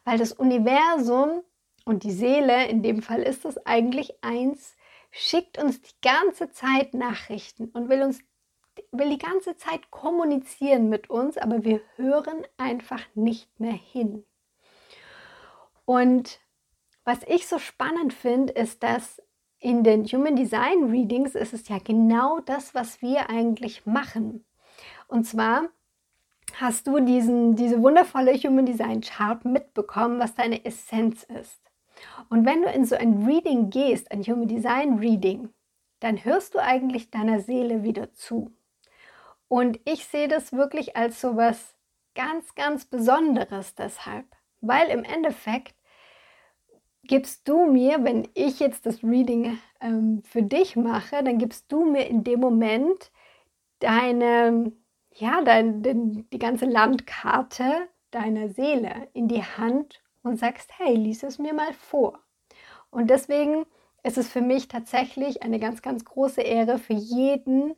Weil 0.04 0.18
das 0.18 0.32
Universum 0.32 1.42
und 1.84 2.02
die 2.02 2.12
Seele, 2.12 2.66
in 2.68 2.82
dem 2.82 3.02
Fall 3.02 3.22
ist 3.22 3.44
es 3.44 3.64
eigentlich 3.66 4.22
eins, 4.22 4.76
schickt 5.10 5.62
uns 5.62 5.80
die 5.80 5.94
ganze 6.02 6.50
Zeit 6.50 6.94
Nachrichten 6.94 7.66
und 7.66 7.88
will 7.88 8.02
uns 8.02 8.20
will 8.92 9.08
die 9.08 9.18
ganze 9.18 9.56
Zeit 9.56 9.90
kommunizieren 9.90 10.88
mit 10.88 11.08
uns, 11.08 11.38
aber 11.38 11.64
wir 11.64 11.80
hören 11.96 12.46
einfach 12.56 13.02
nicht 13.14 13.58
mehr 13.58 13.72
hin. 13.72 14.24
Und 15.84 16.40
was 17.04 17.20
ich 17.26 17.46
so 17.46 17.58
spannend 17.58 18.12
finde, 18.12 18.52
ist, 18.52 18.82
dass 18.82 19.22
in 19.58 19.82
den 19.82 20.04
Human 20.04 20.36
Design 20.36 20.90
Readings 20.90 21.34
ist 21.34 21.54
es 21.54 21.68
ja 21.68 21.78
genau 21.78 22.40
das, 22.40 22.74
was 22.74 23.00
wir 23.02 23.30
eigentlich 23.30 23.86
machen. 23.86 24.44
Und 25.08 25.24
zwar 25.24 25.68
hast 26.54 26.86
du 26.86 27.00
diesen, 27.00 27.56
diese 27.56 27.82
wundervolle 27.82 28.34
Human 28.34 28.66
Design 28.66 29.00
Chart 29.00 29.44
mitbekommen, 29.44 30.20
was 30.20 30.34
deine 30.34 30.64
Essenz 30.64 31.24
ist. 31.24 31.60
Und 32.28 32.44
wenn 32.44 32.62
du 32.62 32.68
in 32.68 32.84
so 32.84 32.96
ein 32.96 33.24
Reading 33.24 33.70
gehst, 33.70 34.10
ein 34.10 34.22
Human 34.22 34.48
Design 34.48 34.98
Reading, 34.98 35.48
dann 36.00 36.24
hörst 36.24 36.54
du 36.54 36.58
eigentlich 36.58 37.10
deiner 37.10 37.40
Seele 37.40 37.82
wieder 37.82 38.12
zu. 38.12 38.52
Und 39.48 39.80
ich 39.84 40.06
sehe 40.06 40.28
das 40.28 40.52
wirklich 40.52 40.96
als 40.96 41.20
so 41.20 41.36
was 41.36 41.74
ganz, 42.14 42.54
ganz 42.54 42.84
Besonderes 42.84 43.74
deshalb, 43.74 44.26
weil 44.60 44.88
im 44.88 45.04
Endeffekt 45.04 45.75
gibst 47.06 47.48
du 47.48 47.66
mir, 47.66 48.04
wenn 48.04 48.28
ich 48.34 48.60
jetzt 48.60 48.86
das 48.86 49.02
Reading 49.02 49.58
ähm, 49.80 50.22
für 50.24 50.42
dich 50.42 50.76
mache, 50.76 51.22
dann 51.22 51.38
gibst 51.38 51.70
du 51.72 51.84
mir 51.84 52.06
in 52.06 52.24
dem 52.24 52.40
Moment 52.40 53.10
deine, 53.80 54.72
ja, 55.14 55.42
dein, 55.42 55.82
den, 55.82 56.28
die 56.30 56.38
ganze 56.38 56.66
Landkarte 56.66 57.88
deiner 58.10 58.48
Seele 58.48 59.08
in 59.12 59.28
die 59.28 59.42
Hand 59.42 60.02
und 60.22 60.38
sagst, 60.38 60.70
hey, 60.78 60.94
lies 60.94 61.22
es 61.22 61.38
mir 61.38 61.54
mal 61.54 61.72
vor. 61.72 62.18
Und 62.90 63.10
deswegen 63.10 63.66
ist 64.02 64.18
es 64.18 64.28
für 64.28 64.40
mich 64.40 64.68
tatsächlich 64.68 65.42
eine 65.42 65.58
ganz, 65.58 65.82
ganz 65.82 66.04
große 66.04 66.40
Ehre 66.40 66.78
für 66.78 66.94
jeden, 66.94 67.74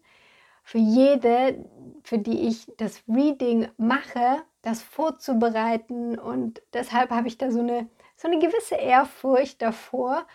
für 0.62 0.78
jede, 0.78 1.64
für 2.04 2.18
die 2.18 2.46
ich 2.46 2.66
das 2.76 3.02
Reading 3.08 3.68
mache, 3.78 4.42
das 4.62 4.82
vorzubereiten. 4.82 6.18
Und 6.18 6.60
deshalb 6.74 7.10
habe 7.10 7.28
ich 7.28 7.38
da 7.38 7.50
so 7.50 7.60
eine, 7.60 7.88
so 8.20 8.26
eine 8.28 8.40
gewisse 8.40 8.74
Ehrfurcht 8.74 9.62
davor 9.62 10.26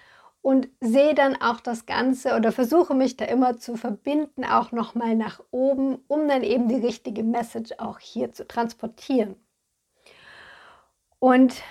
und 0.42 0.70
sehe 0.80 1.14
dann 1.14 1.42
auch 1.42 1.60
das 1.60 1.86
Ganze 1.86 2.36
oder 2.36 2.52
versuche 2.52 2.94
mich 2.94 3.18
da 3.18 3.26
immer 3.26 3.58
zu 3.58 3.76
verbinden, 3.76 4.46
auch 4.46 4.72
nochmal 4.72 5.16
nach 5.16 5.42
oben, 5.52 6.00
um 6.08 6.28
dann 6.28 6.44
eben 6.44 6.70
die 6.70 6.86
richtige 6.86 7.24
Message 7.24 7.74
auch 7.78 8.00
hier 8.00 8.32
zu 8.32 8.48
transportieren. 8.48 9.36
Und 11.20 11.62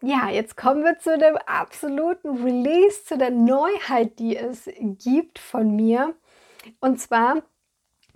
ja, 0.00 0.28
jetzt 0.30 0.56
kommen 0.56 0.84
wir 0.84 0.98
zu 0.98 1.18
dem 1.18 1.36
absoluten 1.46 2.42
Release, 2.42 3.04
zu 3.04 3.18
der 3.18 3.30
Neuheit, 3.30 4.18
die 4.18 4.36
es 4.36 4.68
gibt 4.80 5.38
von 5.38 5.74
mir. 5.74 6.14
Und 6.80 7.00
zwar 7.00 7.42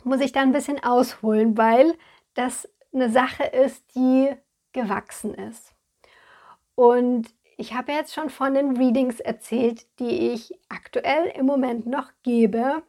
muss 0.05 0.21
ich 0.21 0.33
da 0.33 0.41
ein 0.41 0.53
bisschen 0.53 0.83
ausholen, 0.83 1.57
weil 1.59 1.95
das 2.35 2.69
eine 2.95 3.11
Sache 3.11 3.45
ist, 3.45 3.95
die 3.95 4.31
gewachsen 4.73 5.35
ist. 5.35 5.75
Und 6.75 7.35
ich 7.57 7.75
habe 7.75 7.93
jetzt 7.93 8.15
schon 8.15 8.31
von 8.31 8.55
den 8.55 8.77
Readings 8.77 9.21
erzählt, 9.21 9.87
die 9.99 10.33
ich 10.33 10.59
aktuell 10.69 11.33
im 11.37 11.47
Moment 11.47 11.87
noch 11.87 12.11
gebe. 12.23 12.83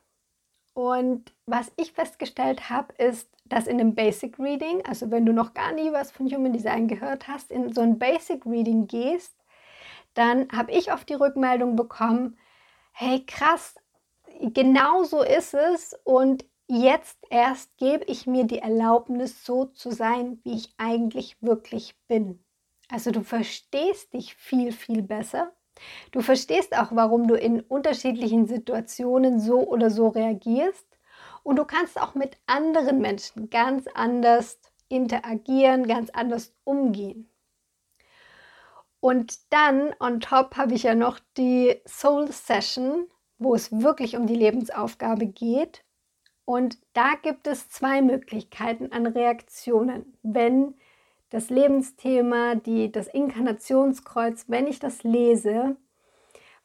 Und 0.74 1.34
was 1.46 1.72
ich 1.78 1.92
festgestellt 1.92 2.70
habe, 2.70 2.94
ist, 2.96 3.30
dass 3.46 3.68
in 3.68 3.78
dem 3.78 3.94
Basic 3.94 4.40
Reading, 4.40 4.84
also 4.86 5.12
wenn 5.12 5.26
du 5.26 5.34
noch 5.34 5.54
gar 5.54 5.74
nie 5.74 5.92
was 5.92 6.12
von 6.12 6.28
Human 6.28 6.54
Design 6.54 6.88
gehört 6.88 7.28
hast, 7.28 7.52
in 7.52 7.74
so 7.74 7.82
ein 7.82 8.00
Basic 8.00 8.46
Reading 8.46 8.88
gehst, 8.88 9.36
dann 10.14 10.48
habe 10.52 10.72
ich 10.72 10.92
oft 10.92 11.08
die 11.10 11.16
Rückmeldung 11.16 11.76
bekommen, 11.76 12.38
hey 12.92 13.24
krass, 13.26 13.76
genau 14.40 15.04
so 15.04 15.24
ist 15.24 15.54
es 15.54 15.96
und 16.04 16.46
jetzt 16.68 17.18
erst 17.30 17.76
gebe 17.78 18.06
ich 18.06 18.26
mir 18.28 18.46
die 18.46 18.60
Erlaubnis, 18.60 19.46
so 19.46 19.66
zu 19.66 19.92
sein, 19.92 20.40
wie 20.44 20.56
ich 20.56 20.74
eigentlich 20.78 21.38
wirklich 21.42 21.96
bin. 22.08 22.43
Also 22.94 23.10
du 23.10 23.24
verstehst 23.24 24.14
dich 24.14 24.36
viel, 24.36 24.72
viel 24.72 25.02
besser. 25.02 25.52
Du 26.12 26.22
verstehst 26.22 26.78
auch, 26.78 26.90
warum 26.92 27.28
du 27.28 27.34
in 27.34 27.62
unterschiedlichen 27.62 28.46
Situationen 28.46 29.40
so 29.40 29.68
oder 29.68 29.90
so 29.90 30.10
reagierst. 30.10 30.86
Und 31.42 31.56
du 31.58 31.66
kannst 31.66 32.00
auch 32.00 32.14
mit 32.14 32.38
anderen 32.46 33.00
Menschen 33.00 33.50
ganz 33.50 33.88
anders 33.96 34.60
interagieren, 34.90 35.88
ganz 35.88 36.12
anders 36.12 36.54
umgehen. 36.66 37.32
Und 39.00 39.40
dann 39.52 39.96
on 40.00 40.20
top 40.20 40.56
habe 40.56 40.76
ich 40.76 40.84
ja 40.84 40.94
noch 40.94 41.18
die 41.36 41.82
Soul 41.88 42.32
Session, 42.32 43.08
wo 43.40 43.56
es 43.56 43.72
wirklich 43.72 44.18
um 44.18 44.28
die 44.28 44.36
Lebensaufgabe 44.36 45.26
geht. 45.26 45.84
Und 46.46 46.78
da 46.94 47.14
gibt 47.24 47.48
es 47.48 47.70
zwei 47.70 48.04
Möglichkeiten 48.04 48.92
an 48.92 49.08
Reaktionen, 49.08 50.16
wenn 50.22 50.76
das 51.34 51.50
Lebensthema, 51.50 52.54
die, 52.54 52.92
das 52.92 53.08
Inkarnationskreuz, 53.08 54.46
wenn 54.50 54.68
ich 54.68 54.78
das 54.78 55.02
lese, 55.02 55.76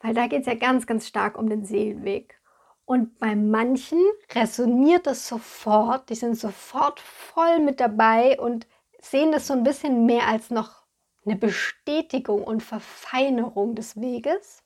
weil 0.00 0.12
da 0.12 0.26
geht 0.26 0.42
es 0.42 0.46
ja 0.46 0.54
ganz, 0.54 0.86
ganz 0.86 1.08
stark 1.08 1.38
um 1.38 1.48
den 1.48 1.64
Seelenweg. 1.64 2.38
Und 2.84 3.18
bei 3.18 3.34
manchen 3.34 3.98
resoniert 4.34 5.06
es 5.06 5.26
sofort, 5.26 6.10
die 6.10 6.14
sind 6.16 6.38
sofort 6.38 7.00
voll 7.00 7.60
mit 7.60 7.80
dabei 7.80 8.38
und 8.38 8.66
sehen 9.00 9.32
das 9.32 9.46
so 9.46 9.54
ein 9.54 9.62
bisschen 9.62 10.04
mehr 10.04 10.26
als 10.26 10.50
noch 10.50 10.82
eine 11.24 11.36
Bestätigung 11.36 12.44
und 12.44 12.62
Verfeinerung 12.62 13.74
des 13.74 13.98
Weges. 13.98 14.62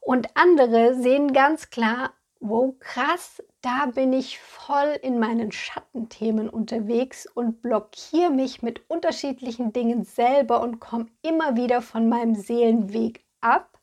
Und 0.00 0.34
andere 0.36 0.94
sehen 0.94 1.34
ganz 1.34 1.68
klar, 1.68 2.14
wow, 2.40 2.74
krass, 2.78 3.42
da 3.62 3.86
bin 3.86 4.12
ich 4.12 4.38
voll 4.38 4.98
in 5.02 5.18
meinen 5.18 5.52
Schattenthemen 5.52 6.48
unterwegs 6.48 7.26
und 7.26 7.60
blockiere 7.60 8.30
mich 8.30 8.62
mit 8.62 8.88
unterschiedlichen 8.88 9.72
Dingen 9.72 10.04
selber 10.04 10.62
und 10.62 10.80
komme 10.80 11.06
immer 11.22 11.56
wieder 11.56 11.82
von 11.82 12.08
meinem 12.08 12.34
Seelenweg 12.34 13.24
ab 13.40 13.78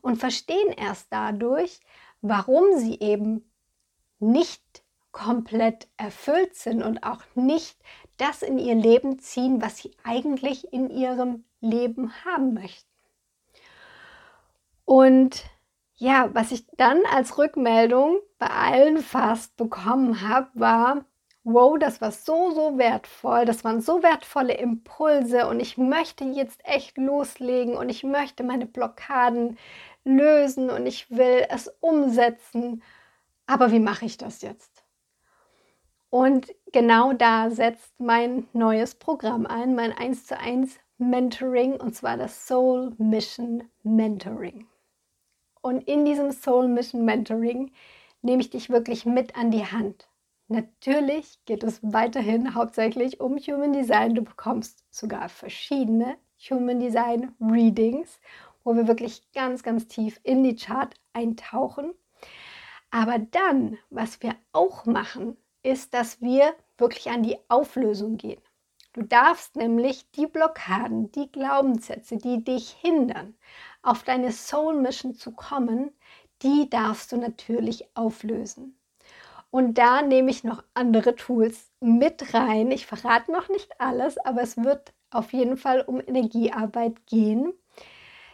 und 0.00 0.16
verstehen 0.16 0.72
erst 0.76 1.08
dadurch, 1.10 1.80
warum 2.22 2.76
sie 2.76 2.98
eben 3.00 3.50
nicht 4.18 4.82
komplett 5.12 5.88
erfüllt 5.96 6.54
sind 6.54 6.82
und 6.82 7.02
auch 7.04 7.22
nicht 7.34 7.78
das 8.16 8.42
in 8.42 8.58
ihr 8.58 8.74
Leben 8.74 9.18
ziehen, 9.18 9.62
was 9.62 9.78
sie 9.78 9.92
eigentlich 10.04 10.72
in 10.72 10.90
ihrem 10.90 11.44
Leben 11.60 12.12
haben 12.24 12.54
möchten. 12.54 12.88
Und 14.84 15.44
ja, 15.96 16.30
was 16.32 16.52
ich 16.52 16.66
dann 16.76 17.00
als 17.12 17.38
Rückmeldung 17.38 18.18
bei 18.40 18.48
allen 18.48 18.98
fast 18.98 19.56
bekommen 19.56 20.26
habe, 20.26 20.48
war, 20.54 21.04
wow, 21.44 21.78
das 21.78 22.00
war 22.00 22.10
so, 22.10 22.50
so 22.52 22.78
wertvoll, 22.78 23.44
das 23.44 23.64
waren 23.64 23.82
so 23.82 24.02
wertvolle 24.02 24.54
Impulse 24.54 25.46
und 25.46 25.60
ich 25.60 25.76
möchte 25.78 26.24
jetzt 26.24 26.60
echt 26.64 26.96
loslegen 26.96 27.76
und 27.76 27.90
ich 27.90 28.02
möchte 28.02 28.42
meine 28.42 28.66
Blockaden 28.66 29.58
lösen 30.04 30.70
und 30.70 30.86
ich 30.86 31.10
will 31.10 31.46
es 31.50 31.68
umsetzen. 31.80 32.82
Aber 33.46 33.70
wie 33.72 33.78
mache 33.78 34.06
ich 34.06 34.16
das 34.16 34.40
jetzt? 34.40 34.84
Und 36.08 36.48
genau 36.72 37.12
da 37.12 37.50
setzt 37.50 38.00
mein 38.00 38.48
neues 38.54 38.94
Programm 38.94 39.46
ein, 39.46 39.74
mein 39.74 39.92
1 39.92 40.26
zu 40.26 40.38
1 40.38 40.78
Mentoring 40.96 41.74
und 41.74 41.94
zwar 41.94 42.16
das 42.16 42.46
Soul 42.46 42.94
Mission 42.96 43.64
Mentoring. 43.82 44.66
Und 45.60 45.86
in 45.86 46.06
diesem 46.06 46.32
Soul 46.32 46.68
Mission 46.68 47.04
Mentoring 47.04 47.70
nehme 48.22 48.42
ich 48.42 48.50
dich 48.50 48.70
wirklich 48.70 49.06
mit 49.06 49.36
an 49.36 49.50
die 49.50 49.66
Hand. 49.66 50.08
Natürlich 50.48 51.38
geht 51.44 51.62
es 51.62 51.80
weiterhin 51.82 52.54
hauptsächlich 52.54 53.20
um 53.20 53.38
Human 53.38 53.72
Design. 53.72 54.14
Du 54.14 54.22
bekommst 54.22 54.84
sogar 54.90 55.28
verschiedene 55.28 56.16
Human 56.50 56.80
Design 56.80 57.32
Readings, 57.40 58.20
wo 58.64 58.74
wir 58.74 58.88
wirklich 58.88 59.30
ganz, 59.32 59.62
ganz 59.62 59.86
tief 59.86 60.18
in 60.22 60.42
die 60.42 60.56
Chart 60.56 60.94
eintauchen. 61.12 61.92
Aber 62.90 63.18
dann, 63.18 63.78
was 63.90 64.20
wir 64.22 64.34
auch 64.52 64.86
machen, 64.86 65.36
ist, 65.62 65.94
dass 65.94 66.20
wir 66.20 66.54
wirklich 66.78 67.10
an 67.10 67.22
die 67.22 67.38
Auflösung 67.48 68.16
gehen. 68.16 68.40
Du 68.92 69.02
darfst 69.02 69.54
nämlich 69.54 70.10
die 70.12 70.26
Blockaden, 70.26 71.12
die 71.12 71.30
Glaubenssätze, 71.30 72.16
die 72.16 72.42
dich 72.42 72.70
hindern, 72.70 73.36
auf 73.82 74.02
deine 74.02 74.32
Soul 74.32 74.74
Mission 74.80 75.14
zu 75.14 75.30
kommen, 75.30 75.92
die 76.42 76.68
darfst 76.70 77.12
du 77.12 77.16
natürlich 77.16 77.84
auflösen. 77.94 78.76
Und 79.50 79.78
da 79.78 80.02
nehme 80.02 80.30
ich 80.30 80.44
noch 80.44 80.62
andere 80.74 81.16
Tools 81.16 81.70
mit 81.80 82.34
rein. 82.34 82.70
Ich 82.70 82.86
verrate 82.86 83.32
noch 83.32 83.48
nicht 83.48 83.80
alles, 83.80 84.16
aber 84.18 84.42
es 84.42 84.56
wird 84.56 84.92
auf 85.10 85.32
jeden 85.32 85.56
Fall 85.56 85.80
um 85.80 86.00
Energiearbeit 86.00 87.06
gehen, 87.06 87.52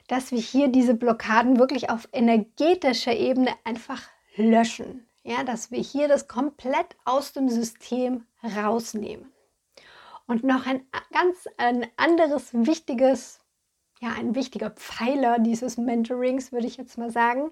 dass 0.09 0.31
wir 0.31 0.38
hier 0.38 0.69
diese 0.69 0.95
Blockaden 0.95 1.59
wirklich 1.59 1.88
auf 1.90 2.09
energetischer 2.12 3.14
Ebene 3.14 3.51
einfach 3.64 4.03
löschen. 4.37 5.07
Ja, 5.23 5.42
dass 5.42 5.71
wir 5.71 5.81
hier 5.81 6.07
das 6.07 6.29
komplett 6.29 6.97
aus 7.05 7.33
dem 7.33 7.49
System 7.49 8.27
rausnehmen. 8.45 9.33
Und 10.27 10.45
noch 10.45 10.66
ein 10.66 10.87
ganz 11.12 11.49
ein 11.57 11.87
anderes 11.97 12.51
wichtiges, 12.53 13.40
ja, 14.01 14.11
ein 14.11 14.35
wichtiger 14.35 14.71
Pfeiler 14.71 15.38
dieses 15.38 15.79
Mentorings, 15.79 16.53
würde 16.53 16.66
ich 16.66 16.77
jetzt 16.77 16.99
mal 16.99 17.11
sagen, 17.11 17.51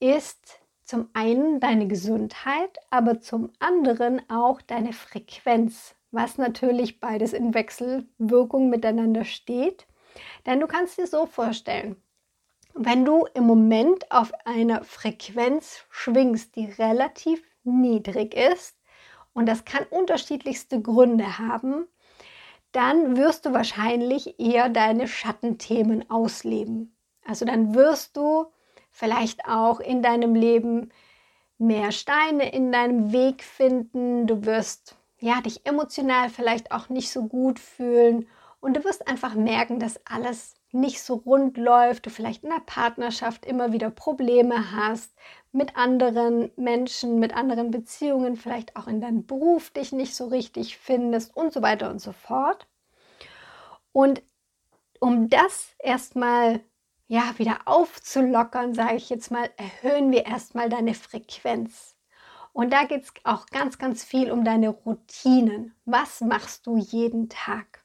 ist 0.00 0.60
zum 0.84 1.10
einen 1.12 1.60
deine 1.60 1.86
Gesundheit, 1.86 2.78
aber 2.90 3.20
zum 3.20 3.52
anderen 3.58 4.22
auch 4.30 4.62
deine 4.62 4.92
Frequenz, 4.92 5.94
was 6.10 6.38
natürlich 6.38 7.00
beides 7.00 7.32
in 7.32 7.52
Wechselwirkung 7.52 8.70
miteinander 8.70 9.24
steht. 9.24 9.86
Denn 10.46 10.60
du 10.60 10.66
kannst 10.66 10.98
dir 10.98 11.06
so 11.06 11.26
vorstellen, 11.26 11.96
wenn 12.74 13.04
du 13.04 13.26
im 13.34 13.44
Moment 13.44 14.10
auf 14.10 14.32
einer 14.44 14.84
Frequenz 14.84 15.84
schwingst, 15.90 16.56
die 16.56 16.66
relativ 16.66 17.42
niedrig 17.64 18.34
ist, 18.34 18.78
und 19.34 19.46
das 19.46 19.64
kann 19.64 19.84
unterschiedlichste 19.90 20.82
Gründe 20.82 21.38
haben, 21.38 21.86
dann 22.72 23.16
wirst 23.16 23.46
du 23.46 23.52
wahrscheinlich 23.52 24.40
eher 24.40 24.68
deine 24.68 25.06
Schattenthemen 25.06 26.10
ausleben. 26.10 26.96
Also 27.24 27.44
dann 27.44 27.74
wirst 27.74 28.16
du 28.16 28.46
vielleicht 28.98 29.46
auch 29.46 29.80
in 29.80 30.02
deinem 30.02 30.34
Leben 30.34 30.90
mehr 31.58 31.92
Steine 31.92 32.52
in 32.52 32.72
deinem 32.72 33.12
Weg 33.12 33.42
finden, 33.42 34.26
du 34.26 34.44
wirst 34.44 34.96
ja, 35.20 35.40
dich 35.40 35.66
emotional 35.66 36.30
vielleicht 36.30 36.70
auch 36.70 36.88
nicht 36.88 37.10
so 37.10 37.26
gut 37.26 37.58
fühlen 37.58 38.28
und 38.60 38.76
du 38.76 38.84
wirst 38.84 39.08
einfach 39.08 39.34
merken, 39.34 39.80
dass 39.80 40.00
alles 40.06 40.54
nicht 40.70 41.02
so 41.02 41.14
rund 41.14 41.56
läuft, 41.56 42.06
du 42.06 42.10
vielleicht 42.10 42.44
in 42.44 42.50
der 42.50 42.62
Partnerschaft 42.64 43.46
immer 43.46 43.72
wieder 43.72 43.90
Probleme 43.90 44.72
hast, 44.72 45.12
mit 45.50 45.76
anderen 45.76 46.50
Menschen, 46.56 47.18
mit 47.18 47.34
anderen 47.34 47.70
Beziehungen, 47.70 48.36
vielleicht 48.36 48.76
auch 48.76 48.86
in 48.86 49.00
deinem 49.00 49.26
Beruf 49.26 49.70
dich 49.70 49.92
nicht 49.92 50.14
so 50.14 50.26
richtig 50.26 50.76
findest 50.76 51.34
und 51.36 51.52
so 51.52 51.62
weiter 51.62 51.90
und 51.90 52.00
so 52.00 52.12
fort. 52.12 52.66
Und 53.92 54.22
um 55.00 55.28
das 55.28 55.74
erstmal 55.78 56.60
ja 57.08 57.34
wieder 57.38 57.58
aufzulockern, 57.64 58.74
sage 58.74 58.96
ich 58.96 59.08
jetzt 59.08 59.30
mal, 59.30 59.50
erhöhen 59.56 60.12
wir 60.12 60.26
erstmal 60.26 60.68
deine 60.68 60.94
Frequenz. 60.94 61.96
Und 62.52 62.72
da 62.72 62.84
geht 62.84 63.04
es 63.04 63.12
auch 63.24 63.46
ganz, 63.46 63.78
ganz 63.78 64.04
viel 64.04 64.30
um 64.30 64.44
deine 64.44 64.68
Routinen. 64.68 65.74
Was 65.84 66.20
machst 66.20 66.66
du 66.66 66.76
jeden 66.76 67.28
Tag? 67.28 67.84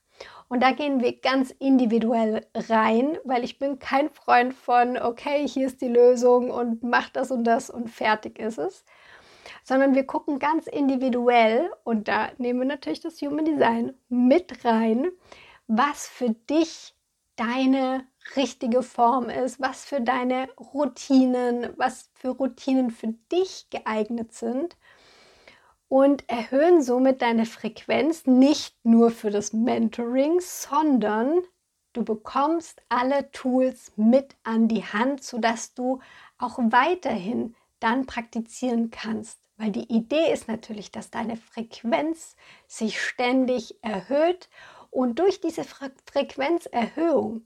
Und 0.49 0.61
da 0.61 0.71
gehen 0.71 1.01
wir 1.01 1.19
ganz 1.19 1.51
individuell 1.51 2.45
rein, 2.53 3.17
weil 3.23 3.43
ich 3.43 3.59
bin 3.59 3.79
kein 3.79 4.09
Freund 4.09 4.53
von, 4.53 4.97
okay, 4.97 5.47
hier 5.47 5.67
ist 5.67 5.81
die 5.81 5.87
Lösung 5.87 6.51
und 6.51 6.83
mach 6.83 7.09
das 7.09 7.31
und 7.31 7.43
das 7.43 7.69
und 7.69 7.89
fertig 7.89 8.39
ist 8.39 8.59
es. 8.59 8.85
Sondern 9.63 9.95
wir 9.95 10.05
gucken 10.05 10.39
ganz 10.39 10.67
individuell 10.67 11.71
und 11.83 12.07
da 12.07 12.29
nehmen 12.37 12.59
wir 12.59 12.67
natürlich 12.67 12.99
das 12.99 13.21
Human 13.21 13.45
Design 13.45 13.93
mit 14.09 14.65
rein, 14.65 15.07
was 15.67 16.07
für 16.07 16.31
dich 16.31 16.93
deine 17.35 18.05
richtige 18.35 18.83
Form 18.83 19.29
ist, 19.29 19.59
was 19.59 19.85
für 19.85 20.01
deine 20.01 20.49
Routinen, 20.57 21.69
was 21.77 22.09
für 22.13 22.29
Routinen 22.29 22.91
für 22.91 23.13
dich 23.31 23.67
geeignet 23.69 24.33
sind 24.33 24.75
und 25.93 26.27
erhöhen 26.27 26.81
somit 26.81 27.21
deine 27.21 27.45
Frequenz 27.45 28.25
nicht 28.25 28.75
nur 28.83 29.11
für 29.11 29.29
das 29.29 29.53
Mentoring, 29.53 30.39
sondern 30.39 31.41
du 31.93 32.03
bekommst 32.03 32.81
alle 32.89 33.29
Tools 33.31 33.91
mit 33.95 34.35
an 34.43 34.67
die 34.67 34.83
Hand, 34.83 35.23
sodass 35.23 35.75
du 35.75 35.99
auch 36.39 36.57
weiterhin 36.57 37.55
dann 37.79 38.05
praktizieren 38.07 38.89
kannst. 38.89 39.39
Weil 39.57 39.71
die 39.71 39.93
Idee 39.93 40.33
ist 40.33 40.47
natürlich, 40.47 40.91
dass 40.91 41.11
deine 41.11 41.37
Frequenz 41.37 42.35
sich 42.67 42.99
ständig 42.99 43.75
erhöht 43.83 44.49
und 44.89 45.19
durch 45.19 45.41
diese 45.41 45.63
Fre 45.63 45.91
Frequenzerhöhung 46.11 47.45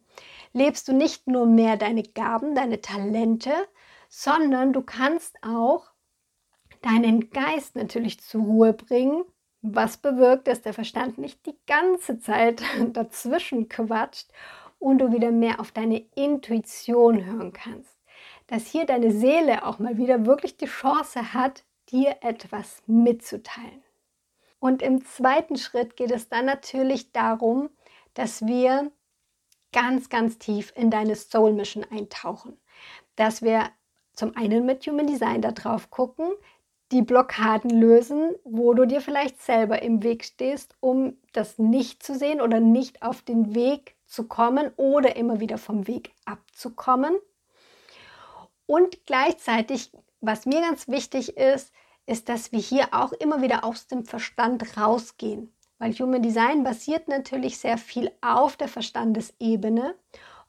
lebst 0.58 0.88
du 0.88 0.94
nicht 0.94 1.28
nur 1.28 1.46
mehr 1.46 1.78
deine 1.78 2.04
Gaben, 2.04 2.56
deine 2.56 2.82
Talente, 2.82 3.54
sondern 4.10 4.74
du 4.74 4.82
kannst 4.82 5.36
auch 5.44 5.92
deinen 6.82 7.30
Geist 7.30 7.76
natürlich 7.76 8.20
zur 8.20 8.42
Ruhe 8.42 8.74
bringen, 8.74 9.24
was 9.62 9.98
bewirkt, 9.98 10.48
dass 10.48 10.62
der 10.62 10.74
Verstand 10.74 11.18
nicht 11.18 11.46
die 11.46 11.58
ganze 11.68 12.20
Zeit 12.20 12.62
dazwischen 12.94 13.70
quatscht 13.70 14.32
und 14.80 15.00
du 15.00 15.12
wieder 15.12 15.32
mehr 15.32 15.60
auf 15.60 15.72
deine 15.72 16.06
Intuition 16.16 17.26
hören 17.26 17.54
kannst. 17.54 17.98
Dass 18.48 18.68
hier 18.68 18.86
deine 18.86 19.12
Seele 19.12 19.66
auch 19.66 19.80
mal 19.80 19.98
wieder 19.98 20.26
wirklich 20.26 20.58
die 20.58 20.66
Chance 20.66 21.34
hat, 21.34 21.64
dir 21.90 22.18
etwas 22.22 22.82
mitzuteilen. 22.88 23.84
Und 24.60 24.82
im 24.82 25.06
zweiten 25.06 25.58
Schritt 25.58 25.96
geht 25.96 26.12
es 26.12 26.30
dann 26.30 26.46
natürlich 26.46 27.12
darum, 27.12 27.70
dass 28.14 28.46
wir 28.46 28.92
ganz, 29.74 30.10
ganz 30.10 30.38
tief 30.38 30.74
in 30.76 30.90
deine 30.90 31.16
Soul 31.16 31.54
Mission 31.54 31.86
eintauchen. 31.90 32.58
Dass 33.16 33.42
wir 33.42 33.70
zum 34.14 34.36
einen 34.36 34.66
mit 34.66 34.86
Human 34.88 35.08
Design 35.08 35.42
da 35.42 35.52
drauf 35.52 35.90
gucken, 35.90 36.32
die 36.92 37.02
Blockaden 37.02 37.70
lösen, 37.70 38.36
wo 38.44 38.74
du 38.74 38.86
dir 38.86 39.02
vielleicht 39.02 39.42
selber 39.42 39.82
im 39.82 40.04
Weg 40.04 40.24
stehst, 40.24 40.76
um 40.80 41.18
das 41.34 41.58
nicht 41.58 42.02
zu 42.02 42.16
sehen 42.16 42.40
oder 42.40 42.60
nicht 42.60 43.02
auf 43.02 43.22
den 43.22 43.56
Weg 43.56 43.96
zu 44.06 44.28
kommen 44.28 44.72
oder 44.78 45.16
immer 45.18 45.40
wieder 45.40 45.58
vom 45.58 45.88
Weg 45.88 46.12
abzukommen. 46.26 47.18
Und 48.66 49.06
gleichzeitig, 49.06 49.92
was 50.22 50.46
mir 50.46 50.62
ganz 50.62 50.88
wichtig 50.88 51.38
ist, 51.38 51.74
ist, 52.06 52.30
dass 52.30 52.54
wir 52.54 52.60
hier 52.60 52.88
auch 52.94 53.12
immer 53.12 53.42
wieder 53.42 53.66
aus 53.66 53.88
dem 53.88 54.06
Verstand 54.06 54.78
rausgehen. 54.78 55.54
Weil 55.80 55.94
Human 55.94 56.22
Design 56.22 56.64
basiert 56.64 57.08
natürlich 57.08 57.58
sehr 57.58 57.78
viel 57.78 58.12
auf 58.22 58.58
der 58.58 58.68
Verstandesebene 58.68 59.96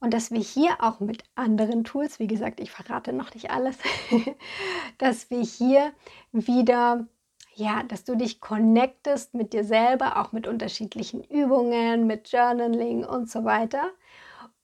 und 0.01 0.15
dass 0.15 0.31
wir 0.31 0.41
hier 0.41 0.77
auch 0.81 1.01
mit 1.01 1.25
anderen 1.35 1.85
Tools, 1.85 2.19
wie 2.19 2.29
gesagt, 2.29 2.61
ich 2.61 2.71
verrate 2.71 3.13
noch 3.13 3.35
nicht 3.35 3.51
alles, 3.51 3.77
dass 4.99 5.31
wir 5.31 5.41
hier 5.41 5.93
wieder, 6.31 7.07
ja, 7.55 7.83
dass 7.83 8.05
du 8.05 8.15
dich 8.15 8.41
connectest 8.41 9.35
mit 9.35 9.53
dir 9.53 9.65
selber, 9.65 10.19
auch 10.19 10.33
mit 10.33 10.47
unterschiedlichen 10.47 11.25
Übungen, 11.25 12.07
mit 12.07 12.31
Journaling 12.31 13.05
und 13.05 13.29
so 13.29 13.45
weiter. 13.45 13.91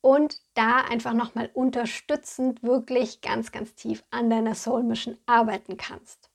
Und 0.01 0.41
da 0.53 0.83
einfach 0.83 1.15
nochmal 1.15 1.51
unterstützend 1.55 2.63
wirklich 2.63 3.21
ganz, 3.21 3.51
ganz 3.51 3.75
tief 3.75 4.05
an 4.11 4.31
deiner 4.31 4.55
Soul 4.55 4.85
Mission 4.85 5.17
arbeiten 5.27 5.77
kannst. 5.77 6.31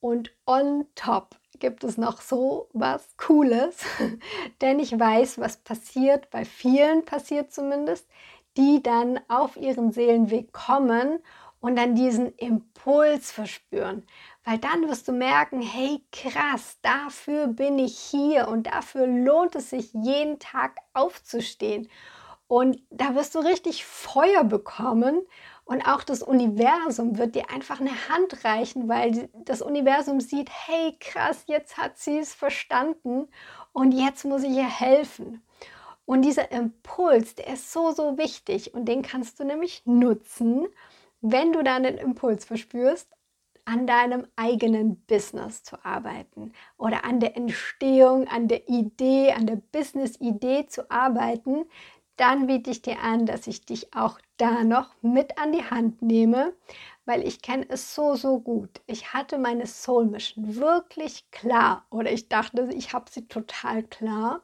Und 0.00 0.32
on 0.44 0.84
top 0.94 1.36
gibt 1.58 1.84
es 1.84 1.96
noch 1.96 2.20
so 2.20 2.68
was 2.72 3.16
Cooles, 3.16 3.78
denn 4.60 4.78
ich 4.78 4.98
weiß, 4.98 5.38
was 5.38 5.56
passiert, 5.56 6.30
bei 6.30 6.44
vielen 6.44 7.04
passiert 7.04 7.52
zumindest, 7.52 8.06
die 8.56 8.82
dann 8.82 9.20
auf 9.28 9.56
ihren 9.56 9.92
Seelenweg 9.92 10.52
kommen 10.52 11.18
und 11.60 11.76
dann 11.76 11.94
diesen 11.94 12.34
Impuls 12.36 13.32
verspüren. 13.32 14.06
Weil 14.44 14.58
dann 14.58 14.88
wirst 14.88 15.08
du 15.08 15.12
merken, 15.12 15.62
hey 15.62 16.02
krass, 16.12 16.78
dafür 16.82 17.46
bin 17.46 17.78
ich 17.78 17.98
hier 17.98 18.48
und 18.48 18.66
dafür 18.66 19.06
lohnt 19.06 19.54
es 19.54 19.70
sich 19.70 19.92
jeden 19.94 20.38
Tag 20.38 20.76
aufzustehen. 20.92 21.88
Und 22.46 22.82
da 22.90 23.14
wirst 23.14 23.34
du 23.34 23.38
richtig 23.38 23.86
Feuer 23.86 24.44
bekommen 24.44 25.22
und 25.64 25.82
auch 25.82 26.02
das 26.02 26.22
Universum 26.22 27.16
wird 27.16 27.34
dir 27.34 27.50
einfach 27.50 27.80
eine 27.80 28.08
Hand 28.08 28.44
reichen, 28.44 28.88
weil 28.88 29.30
das 29.44 29.62
Universum 29.62 30.20
sieht, 30.20 30.50
hey 30.50 30.96
krass, 31.00 31.44
jetzt 31.46 31.78
hat 31.78 31.96
sie 31.98 32.18
es 32.18 32.34
verstanden 32.34 33.28
und 33.72 33.92
jetzt 33.92 34.24
muss 34.24 34.42
ich 34.42 34.50
ihr 34.50 34.68
helfen. 34.68 35.42
Und 36.04 36.22
dieser 36.22 36.52
Impuls, 36.52 37.34
der 37.34 37.54
ist 37.54 37.72
so, 37.72 37.92
so 37.92 38.18
wichtig 38.18 38.74
und 38.74 38.86
den 38.86 39.02
kannst 39.02 39.40
du 39.40 39.44
nämlich 39.44 39.82
nutzen, 39.86 40.66
wenn 41.22 41.52
du 41.52 41.62
dann 41.62 41.82
den 41.82 41.96
Impuls 41.96 42.44
verspürst, 42.44 43.08
an 43.64 43.86
deinem 43.86 44.26
eigenen 44.36 45.00
Business 45.06 45.62
zu 45.62 45.82
arbeiten 45.84 46.52
oder 46.76 47.04
an 47.04 47.20
der 47.20 47.36
Entstehung, 47.36 48.28
an 48.28 48.46
der 48.48 48.68
Idee, 48.68 49.32
an 49.32 49.46
der 49.46 49.56
Business-Idee 49.56 50.66
zu 50.66 50.90
arbeiten, 50.90 51.64
dann 52.16 52.46
biete 52.46 52.70
ich 52.70 52.82
dir 52.82 53.00
an, 53.00 53.26
dass 53.26 53.46
ich 53.46 53.64
dich 53.64 53.94
auch 53.94 54.18
da 54.36 54.64
noch 54.64 54.90
mit 55.02 55.38
an 55.38 55.52
die 55.52 55.64
Hand 55.64 56.02
nehme, 56.02 56.54
weil 57.04 57.26
ich 57.26 57.42
kenne 57.42 57.66
es 57.68 57.94
so, 57.94 58.14
so 58.14 58.40
gut. 58.40 58.80
Ich 58.86 59.12
hatte 59.12 59.38
meine 59.38 59.66
Soul 59.66 60.06
Mission 60.06 60.56
wirklich 60.56 61.30
klar 61.30 61.86
oder 61.90 62.10
ich 62.12 62.28
dachte, 62.28 62.68
ich 62.74 62.92
habe 62.92 63.10
sie 63.10 63.26
total 63.28 63.82
klar. 63.84 64.42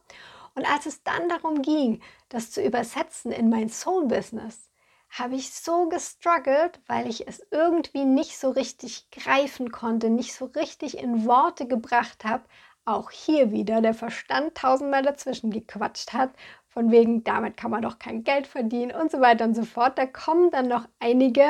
Und 0.54 0.66
als 0.70 0.86
es 0.86 1.02
dann 1.02 1.28
darum 1.28 1.62
ging, 1.62 2.02
das 2.28 2.50
zu 2.50 2.62
übersetzen 2.62 3.32
in 3.32 3.48
mein 3.48 3.68
Soul 3.68 4.06
Business, 4.06 4.68
habe 5.10 5.34
ich 5.34 5.52
so 5.52 5.88
gestruggelt, 5.88 6.80
weil 6.86 7.08
ich 7.08 7.26
es 7.26 7.44
irgendwie 7.50 8.04
nicht 8.04 8.38
so 8.38 8.50
richtig 8.50 9.10
greifen 9.10 9.72
konnte, 9.72 10.08
nicht 10.10 10.34
so 10.34 10.44
richtig 10.46 10.98
in 10.98 11.26
Worte 11.26 11.66
gebracht 11.66 12.24
habe. 12.24 12.44
Auch 12.90 13.12
hier 13.12 13.52
wieder 13.52 13.80
der 13.80 13.94
Verstand 13.94 14.56
tausendmal 14.56 15.02
dazwischen 15.02 15.52
gequatscht 15.52 16.12
hat 16.12 16.30
von 16.66 16.90
wegen, 16.90 17.22
damit 17.22 17.56
kann 17.56 17.70
man 17.70 17.82
doch 17.82 18.00
kein 18.00 18.24
Geld 18.24 18.48
verdienen 18.48 18.90
und 18.90 19.12
so 19.12 19.20
weiter 19.20 19.44
und 19.44 19.54
so 19.54 19.62
fort. 19.62 19.96
Da 19.96 20.06
kommen 20.06 20.50
dann 20.50 20.66
noch 20.66 20.88
einige 20.98 21.46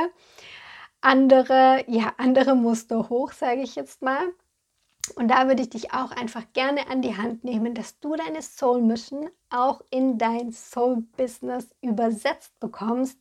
andere, 1.00 1.82
ja, 1.86 2.12
andere 2.18 2.54
Muster 2.54 3.08
hoch, 3.08 3.32
sage 3.32 3.62
ich 3.62 3.74
jetzt 3.74 4.02
mal. 4.02 4.22
Und 5.14 5.28
da 5.28 5.48
würde 5.48 5.62
ich 5.62 5.70
dich 5.70 5.94
auch 5.94 6.10
einfach 6.10 6.44
gerne 6.52 6.90
an 6.90 7.00
die 7.00 7.16
Hand 7.16 7.42
nehmen, 7.42 7.72
dass 7.72 7.98
du 8.00 8.16
deine 8.16 8.42
Soul 8.42 8.82
Mission 8.82 9.30
auch 9.48 9.80
in 9.88 10.18
dein 10.18 10.52
Soul 10.52 11.06
Business 11.16 11.70
übersetzt 11.80 12.60
bekommst 12.60 13.18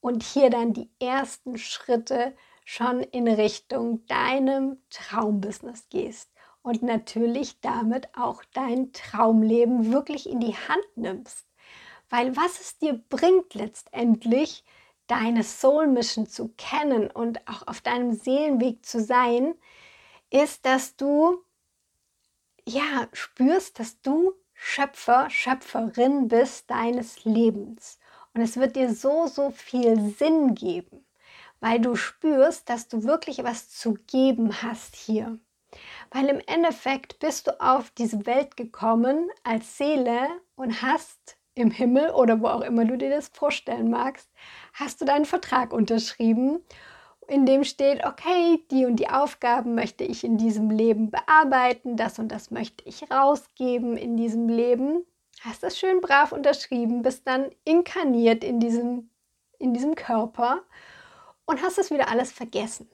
und 0.00 0.22
hier 0.22 0.50
dann 0.50 0.72
die 0.72 0.88
ersten 1.00 1.58
Schritte 1.58 2.36
schon 2.64 3.00
in 3.00 3.26
Richtung 3.26 4.06
deinem 4.06 4.78
Traumbusiness 4.88 5.88
gehst 5.88 6.30
und 6.66 6.82
natürlich 6.82 7.60
damit 7.60 8.08
auch 8.16 8.42
dein 8.52 8.92
Traumleben 8.92 9.92
wirklich 9.92 10.28
in 10.28 10.40
die 10.40 10.56
Hand 10.56 10.84
nimmst. 10.96 11.46
Weil 12.10 12.36
was 12.36 12.60
es 12.60 12.76
dir 12.78 13.00
bringt 13.08 13.54
letztendlich, 13.54 14.64
deine 15.06 15.44
Soul 15.44 15.86
Mission 15.86 16.26
zu 16.26 16.48
kennen 16.56 17.08
und 17.08 17.46
auch 17.46 17.68
auf 17.68 17.82
deinem 17.82 18.14
Seelenweg 18.14 18.84
zu 18.84 19.00
sein, 19.00 19.54
ist, 20.30 20.66
dass 20.66 20.96
du 20.96 21.38
ja 22.66 23.06
spürst, 23.12 23.78
dass 23.78 24.00
du 24.00 24.32
Schöpfer, 24.52 25.30
Schöpferin 25.30 26.26
bist 26.26 26.68
deines 26.68 27.24
Lebens. 27.24 28.00
Und 28.34 28.40
es 28.40 28.56
wird 28.56 28.74
dir 28.74 28.92
so, 28.92 29.28
so 29.28 29.52
viel 29.52 30.10
Sinn 30.18 30.56
geben, 30.56 31.06
weil 31.60 31.78
du 31.78 31.94
spürst, 31.94 32.68
dass 32.68 32.88
du 32.88 33.04
wirklich 33.04 33.44
was 33.44 33.70
zu 33.70 33.94
geben 34.08 34.62
hast 34.62 34.96
hier 34.96 35.38
Weil 36.10 36.28
im 36.28 36.40
Endeffekt 36.46 37.18
bist 37.18 37.46
du 37.46 37.60
auf 37.60 37.90
diese 37.90 38.26
Welt 38.26 38.56
gekommen 38.56 39.28
als 39.44 39.76
Seele 39.76 40.28
und 40.54 40.82
hast 40.82 41.36
im 41.54 41.70
Himmel 41.70 42.10
oder 42.10 42.40
wo 42.40 42.46
auch 42.46 42.60
immer 42.60 42.84
du 42.84 42.96
dir 42.96 43.10
das 43.10 43.28
vorstellen 43.28 43.90
magst, 43.90 44.30
hast 44.74 45.00
du 45.00 45.04
deinen 45.04 45.24
Vertrag 45.24 45.72
unterschrieben, 45.72 46.60
in 47.28 47.44
dem 47.44 47.64
steht, 47.64 48.04
okay, 48.04 48.64
die 48.70 48.84
und 48.84 48.96
die 48.96 49.08
Aufgaben 49.08 49.74
möchte 49.74 50.04
ich 50.04 50.22
in 50.22 50.36
diesem 50.36 50.70
Leben 50.70 51.10
bearbeiten, 51.10 51.96
das 51.96 52.18
und 52.18 52.28
das 52.28 52.50
möchte 52.50 52.84
ich 52.86 53.10
rausgeben 53.10 53.96
in 53.96 54.16
diesem 54.16 54.48
Leben. 54.48 55.04
Hast 55.40 55.62
das 55.62 55.78
schön 55.78 56.00
brav 56.00 56.32
unterschrieben, 56.32 57.02
bist 57.02 57.26
dann 57.26 57.50
inkarniert 57.64 58.44
in 58.44 58.60
diesem, 58.60 59.10
in 59.58 59.74
diesem 59.74 59.94
Körper 59.96 60.62
und 61.46 61.62
hast 61.62 61.78
es 61.78 61.90
wieder 61.90 62.08
alles 62.08 62.32
vergessen. 62.32 62.88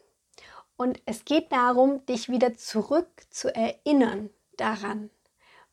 Und 0.76 1.00
es 1.06 1.24
geht 1.24 1.52
darum, 1.52 2.04
dich 2.06 2.28
wieder 2.28 2.54
zurück 2.56 3.08
zu 3.30 3.54
erinnern 3.54 4.30
daran. 4.56 5.10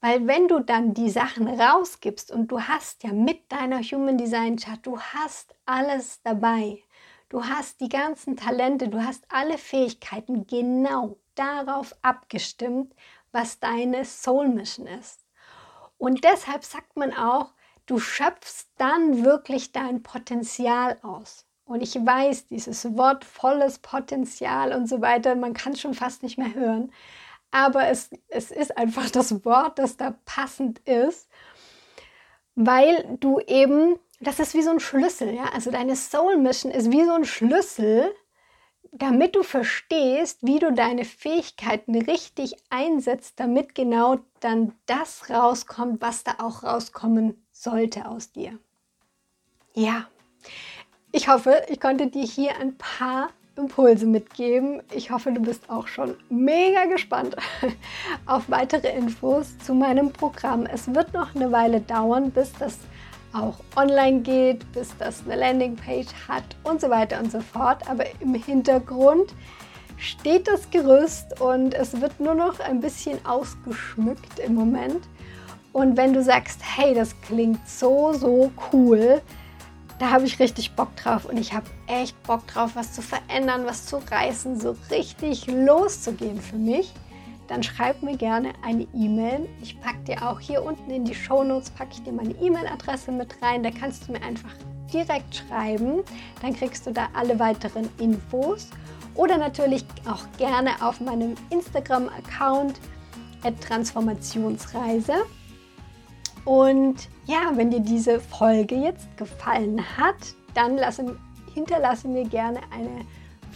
Weil 0.01 0.27
wenn 0.27 0.47
du 0.47 0.59
dann 0.59 0.93
die 0.93 1.09
Sachen 1.09 1.47
rausgibst 1.47 2.31
und 2.31 2.47
du 2.47 2.62
hast 2.62 3.03
ja 3.03 3.12
mit 3.12 3.51
deiner 3.51 3.81
Human 3.81 4.17
Design 4.17 4.55
Chart, 4.57 4.79
du 4.85 4.99
hast 4.99 5.55
alles 5.65 6.21
dabei. 6.23 6.81
Du 7.27 7.45
hast 7.45 7.81
die 7.81 7.89
ganzen 7.89 8.38
Talente, 8.38 8.88
du 8.88 9.03
hast 9.03 9.25
alle 9.29 9.57
Fähigkeiten 9.57 10.47
genau 10.47 11.17
darauf 11.35 11.95
abgestimmt, 12.01 12.95
was 13.31 13.59
deine 13.59 14.05
Soul 14.05 14.47
Mission 14.47 14.88
ist. 14.88 15.25
Und 15.97 16.23
deshalb 16.23 16.63
sagt 16.63 16.95
man 16.95 17.13
auch, 17.13 17.53
du 17.85 17.99
schöpfst 17.99 18.67
dann 18.77 19.23
wirklich 19.25 19.73
dein 19.73 20.01
Potenzial 20.01 20.97
aus. 21.03 21.45
Und 21.69 21.84
ich 21.84 21.93
weiß, 21.93 22.47
dieses 22.47 22.97
Wort 22.97 23.23
volles 23.23 23.77
Potenzial 23.77 24.73
und 24.73 24.89
so 24.89 25.01
weiter, 25.01 25.36
man 25.36 25.53
kann 25.53 25.73
es 25.73 25.79
schon 25.79 25.93
fast 25.93 26.23
nicht 26.23 26.39
mehr 26.39 26.55
hören. 26.55 26.91
Aber 27.51 27.89
es, 27.89 28.10
es 28.27 28.49
ist 28.49 28.75
einfach 28.75 29.08
das 29.12 29.45
Wort, 29.45 29.77
das 29.77 29.95
da 29.95 30.15
passend 30.25 30.79
ist, 30.79 31.29
weil 32.55 33.15
du 33.19 33.39
eben, 33.41 33.99
das 34.19 34.39
ist 34.39 34.55
wie 34.55 34.63
so 34.63 34.71
ein 34.71 34.79
Schlüssel, 34.79 35.32
ja. 35.32 35.43
Also 35.53 35.69
deine 35.69 35.95
Soul 35.95 36.38
Mission 36.38 36.71
ist 36.71 36.91
wie 36.91 37.05
so 37.05 37.12
ein 37.12 37.25
Schlüssel, 37.25 38.15
damit 38.91 39.36
du 39.36 39.43
verstehst, 39.43 40.39
wie 40.41 40.58
du 40.58 40.73
deine 40.73 41.05
Fähigkeiten 41.05 41.95
richtig 41.95 42.55
einsetzt, 42.71 43.39
damit 43.39 43.75
genau 43.75 44.17
dann 44.39 44.73
das 44.88 45.29
rauskommt, 45.29 46.01
was 46.01 46.23
da 46.23 46.38
auch 46.39 46.63
rauskommen 46.63 47.45
sollte 47.51 48.08
aus 48.08 48.32
dir. 48.32 48.58
Ja, 49.75 50.08
ich 51.12 51.28
hoffe, 51.28 51.63
ich 51.69 51.80
konnte 51.80 52.08
dir 52.08 52.24
hier 52.24 52.58
ein 52.60 52.76
paar 52.78 53.30
Impulse 53.56 54.06
mitgeben. 54.06 54.82
Ich 54.93 55.12
hoffe, 55.12 55.32
du 55.32 55.41
bist 55.41 55.69
auch 55.69 55.88
schon 55.88 56.15
mega 56.30 56.86
gespannt 56.86 57.36
auf 58.26 58.50
weitere 58.50 58.95
Infos 58.95 59.58
zu 59.60 59.74
meinem 59.74 60.12
Programm. 60.12 60.65
Es 60.65 60.93
wird 60.93 61.13
noch 61.13 61.36
eine 61.36 61.52
Weile 61.52 61.82
dauern, 61.82 62.32
bis 62.32 62.54
das 62.54 62.78
auch 63.34 63.60
online 63.76 64.22
geht, 64.22 64.72
bis 64.72 64.95
das 64.98 65.24
eine 65.26 65.36
Landingpage 65.36 66.13
hat 66.28 66.43
und 66.63 66.82
so 66.82 66.89
weiter 66.89 67.19
und 67.19 67.32
so 67.32 67.41
fort. 67.41 67.88
Aber 67.89 68.06
im 68.22 68.34
Hintergrund 68.36 69.34
steht 69.98 70.48
das 70.48 70.69
Gerüst 70.69 71.41
und 71.41 71.74
es 71.74 72.00
wird 72.00 72.19
nur 72.19 72.36
noch 72.36 72.60
ein 72.60 72.80
bisschen 72.80 73.24
ausgeschmückt 73.26 74.39
im 74.39 74.56
Moment. 74.56 75.08
Und 75.74 75.98
wenn 75.98 76.13
du 76.13 76.24
sagst, 76.24 76.62
hey, 76.63 76.93
das 76.95 77.19
klingt 77.22 77.67
so, 77.67 78.13
so 78.13 78.52
cool, 78.72 79.22
da 79.99 80.12
habe 80.12 80.25
ich 80.25 80.39
richtig 80.39 80.71
Bock 80.71 80.95
drauf 80.95 81.25
und 81.25 81.38
ich 81.38 81.53
habe 81.53 81.67
echt 81.88 82.21
Bock 82.23 82.47
drauf, 82.47 82.71
was 82.73 82.93
zu 82.93 83.01
verändern, 83.01 83.65
was 83.65 83.85
zu 83.85 83.97
reißen, 83.97 84.59
so 84.59 84.75
richtig 84.89 85.47
loszugehen 85.47 86.41
für 86.41 86.55
mich, 86.55 86.93
dann 87.49 87.63
schreib 87.63 88.03
mir 88.03 88.15
gerne 88.15 88.53
eine 88.63 88.88
E-Mail. 88.93 89.49
Ich 89.62 89.81
packe 89.81 89.99
dir 90.07 90.29
auch 90.29 90.39
hier 90.39 90.63
unten 90.63 90.91
in 90.91 91.03
die 91.03 91.15
Show 91.15 91.43
Notes 91.43 91.71
packe 91.71 91.93
ich 91.93 92.03
dir 92.03 92.13
meine 92.13 92.33
E-Mail-Adresse 92.33 93.12
mit 93.12 93.41
rein. 93.41 93.63
Da 93.63 93.71
kannst 93.71 94.07
du 94.07 94.12
mir 94.12 94.21
einfach 94.21 94.53
direkt 94.93 95.35
schreiben. 95.35 96.03
Dann 96.43 96.55
kriegst 96.55 96.85
du 96.85 96.91
da 96.91 97.07
alle 97.13 97.39
weiteren 97.39 97.89
Infos. 97.97 98.69
Oder 99.15 99.39
natürlich 99.39 99.83
auch 100.07 100.25
gerne 100.38 100.69
auf 100.79 101.01
meinem 101.01 101.33
Instagram-Account 101.49 102.79
Transformationsreise. 103.67 105.13
Und 106.45 107.10
ja, 107.25 107.52
wenn 107.56 107.69
dir 107.69 107.80
diese 107.80 108.19
Folge 108.19 108.75
jetzt 108.75 109.15
gefallen 109.17 109.84
hat, 109.97 110.15
dann 110.54 110.78
lasse, 110.78 111.15
hinterlasse 111.54 112.08
mir 112.08 112.25
gerne 112.25 112.60
eine 112.71 113.06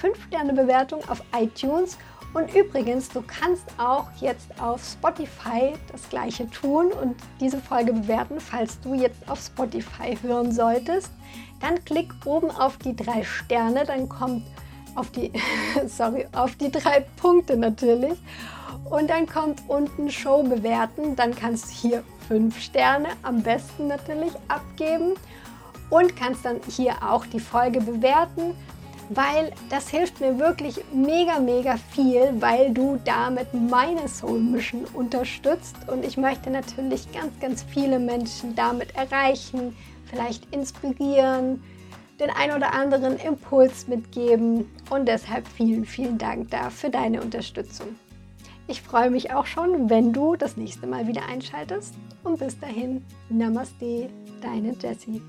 5-Sterne-Bewertung 0.02 1.02
auf 1.10 1.22
iTunes. 1.36 1.98
Und 2.34 2.54
übrigens, 2.56 3.10
du 3.10 3.22
kannst 3.22 3.66
auch 3.78 4.08
jetzt 4.20 4.50
auf 4.60 4.84
Spotify 4.84 5.74
das 5.92 6.10
gleiche 6.10 6.50
tun 6.50 6.92
und 6.92 7.16
diese 7.40 7.60
Folge 7.60 7.94
bewerten, 7.94 8.40
falls 8.40 8.80
du 8.82 8.96
jetzt 8.96 9.30
auf 9.30 9.40
Spotify 9.40 10.18
hören 10.22 10.52
solltest. 10.52 11.12
Dann 11.62 11.84
klick 11.86 12.12
oben 12.26 12.50
auf 12.50 12.78
die 12.78 12.96
drei 12.96 13.24
Sterne, 13.24 13.86
dann 13.86 14.10
kommt 14.10 14.44
auf 14.96 15.12
die, 15.12 15.32
sorry, 15.88 16.28
auf 16.34 16.56
die 16.56 16.72
drei 16.72 17.06
Punkte 17.18 17.56
natürlich. 17.56 18.16
Und 18.90 19.10
dann 19.10 19.28
kommt 19.28 19.62
unten 19.68 20.10
Show 20.12 20.44
bewerten. 20.44 21.16
Dann 21.16 21.36
kannst 21.36 21.66
du 21.66 21.72
hier 21.72 22.04
fünf 22.28 22.60
Sterne 22.60 23.10
am 23.22 23.42
besten 23.42 23.88
natürlich 23.88 24.34
abgeben 24.48 25.14
und 25.90 26.16
kannst 26.16 26.46
dann 26.46 26.60
hier 26.68 26.96
auch 27.02 27.26
die 27.26 27.40
Folge 27.40 27.82
bewerten, 27.82 28.56
weil 29.10 29.52
das 29.70 29.90
hilft 29.90 30.22
mir 30.22 30.40
wirklich 30.40 30.80
mega, 30.94 31.40
mega 31.40 31.78
viel, 31.92 32.34
weil 32.40 32.74
du 32.74 33.00
damit 33.04 33.54
meine 33.54 34.08
Soul 34.08 34.40
Mission 34.40 34.86
unterstützt 34.94 35.76
und 35.88 36.06
ich 36.06 36.18
möchte 36.18 36.50
natürlich 36.50 37.12
ganz, 37.12 37.40
ganz 37.40 37.64
viele 37.64 38.00
Menschen 38.00 38.56
damit 38.56 38.96
erreichen, 38.96 39.76
vielleicht 40.10 40.54
inspirieren, 40.54 41.62
den 42.20 42.30
ein 42.30 42.52
oder 42.52 42.74
anderen 42.74 43.18
Impuls 43.18 43.88
mitgeben 43.88 44.70
und 44.90 45.08
deshalb 45.08 45.48
vielen, 45.48 45.86
vielen 45.86 46.18
Dank 46.18 46.52
da 46.52 46.70
für 46.70 46.90
deine 46.90 47.22
Unterstützung. 47.22 47.96
Ich 48.68 48.82
freue 48.82 49.10
mich 49.10 49.34
auch 49.34 49.46
schon, 49.46 49.90
wenn 49.90 50.14
du 50.14 50.36
das 50.36 50.56
nächste 50.56 50.88
Mal 50.88 51.08
wieder 51.08 51.26
einschaltest. 51.26 51.96
Und 52.24 52.40
bis 52.40 52.58
dahin, 52.60 53.04
Namaste, 53.30 54.10
deine 54.42 54.74
Jessie. 54.82 55.22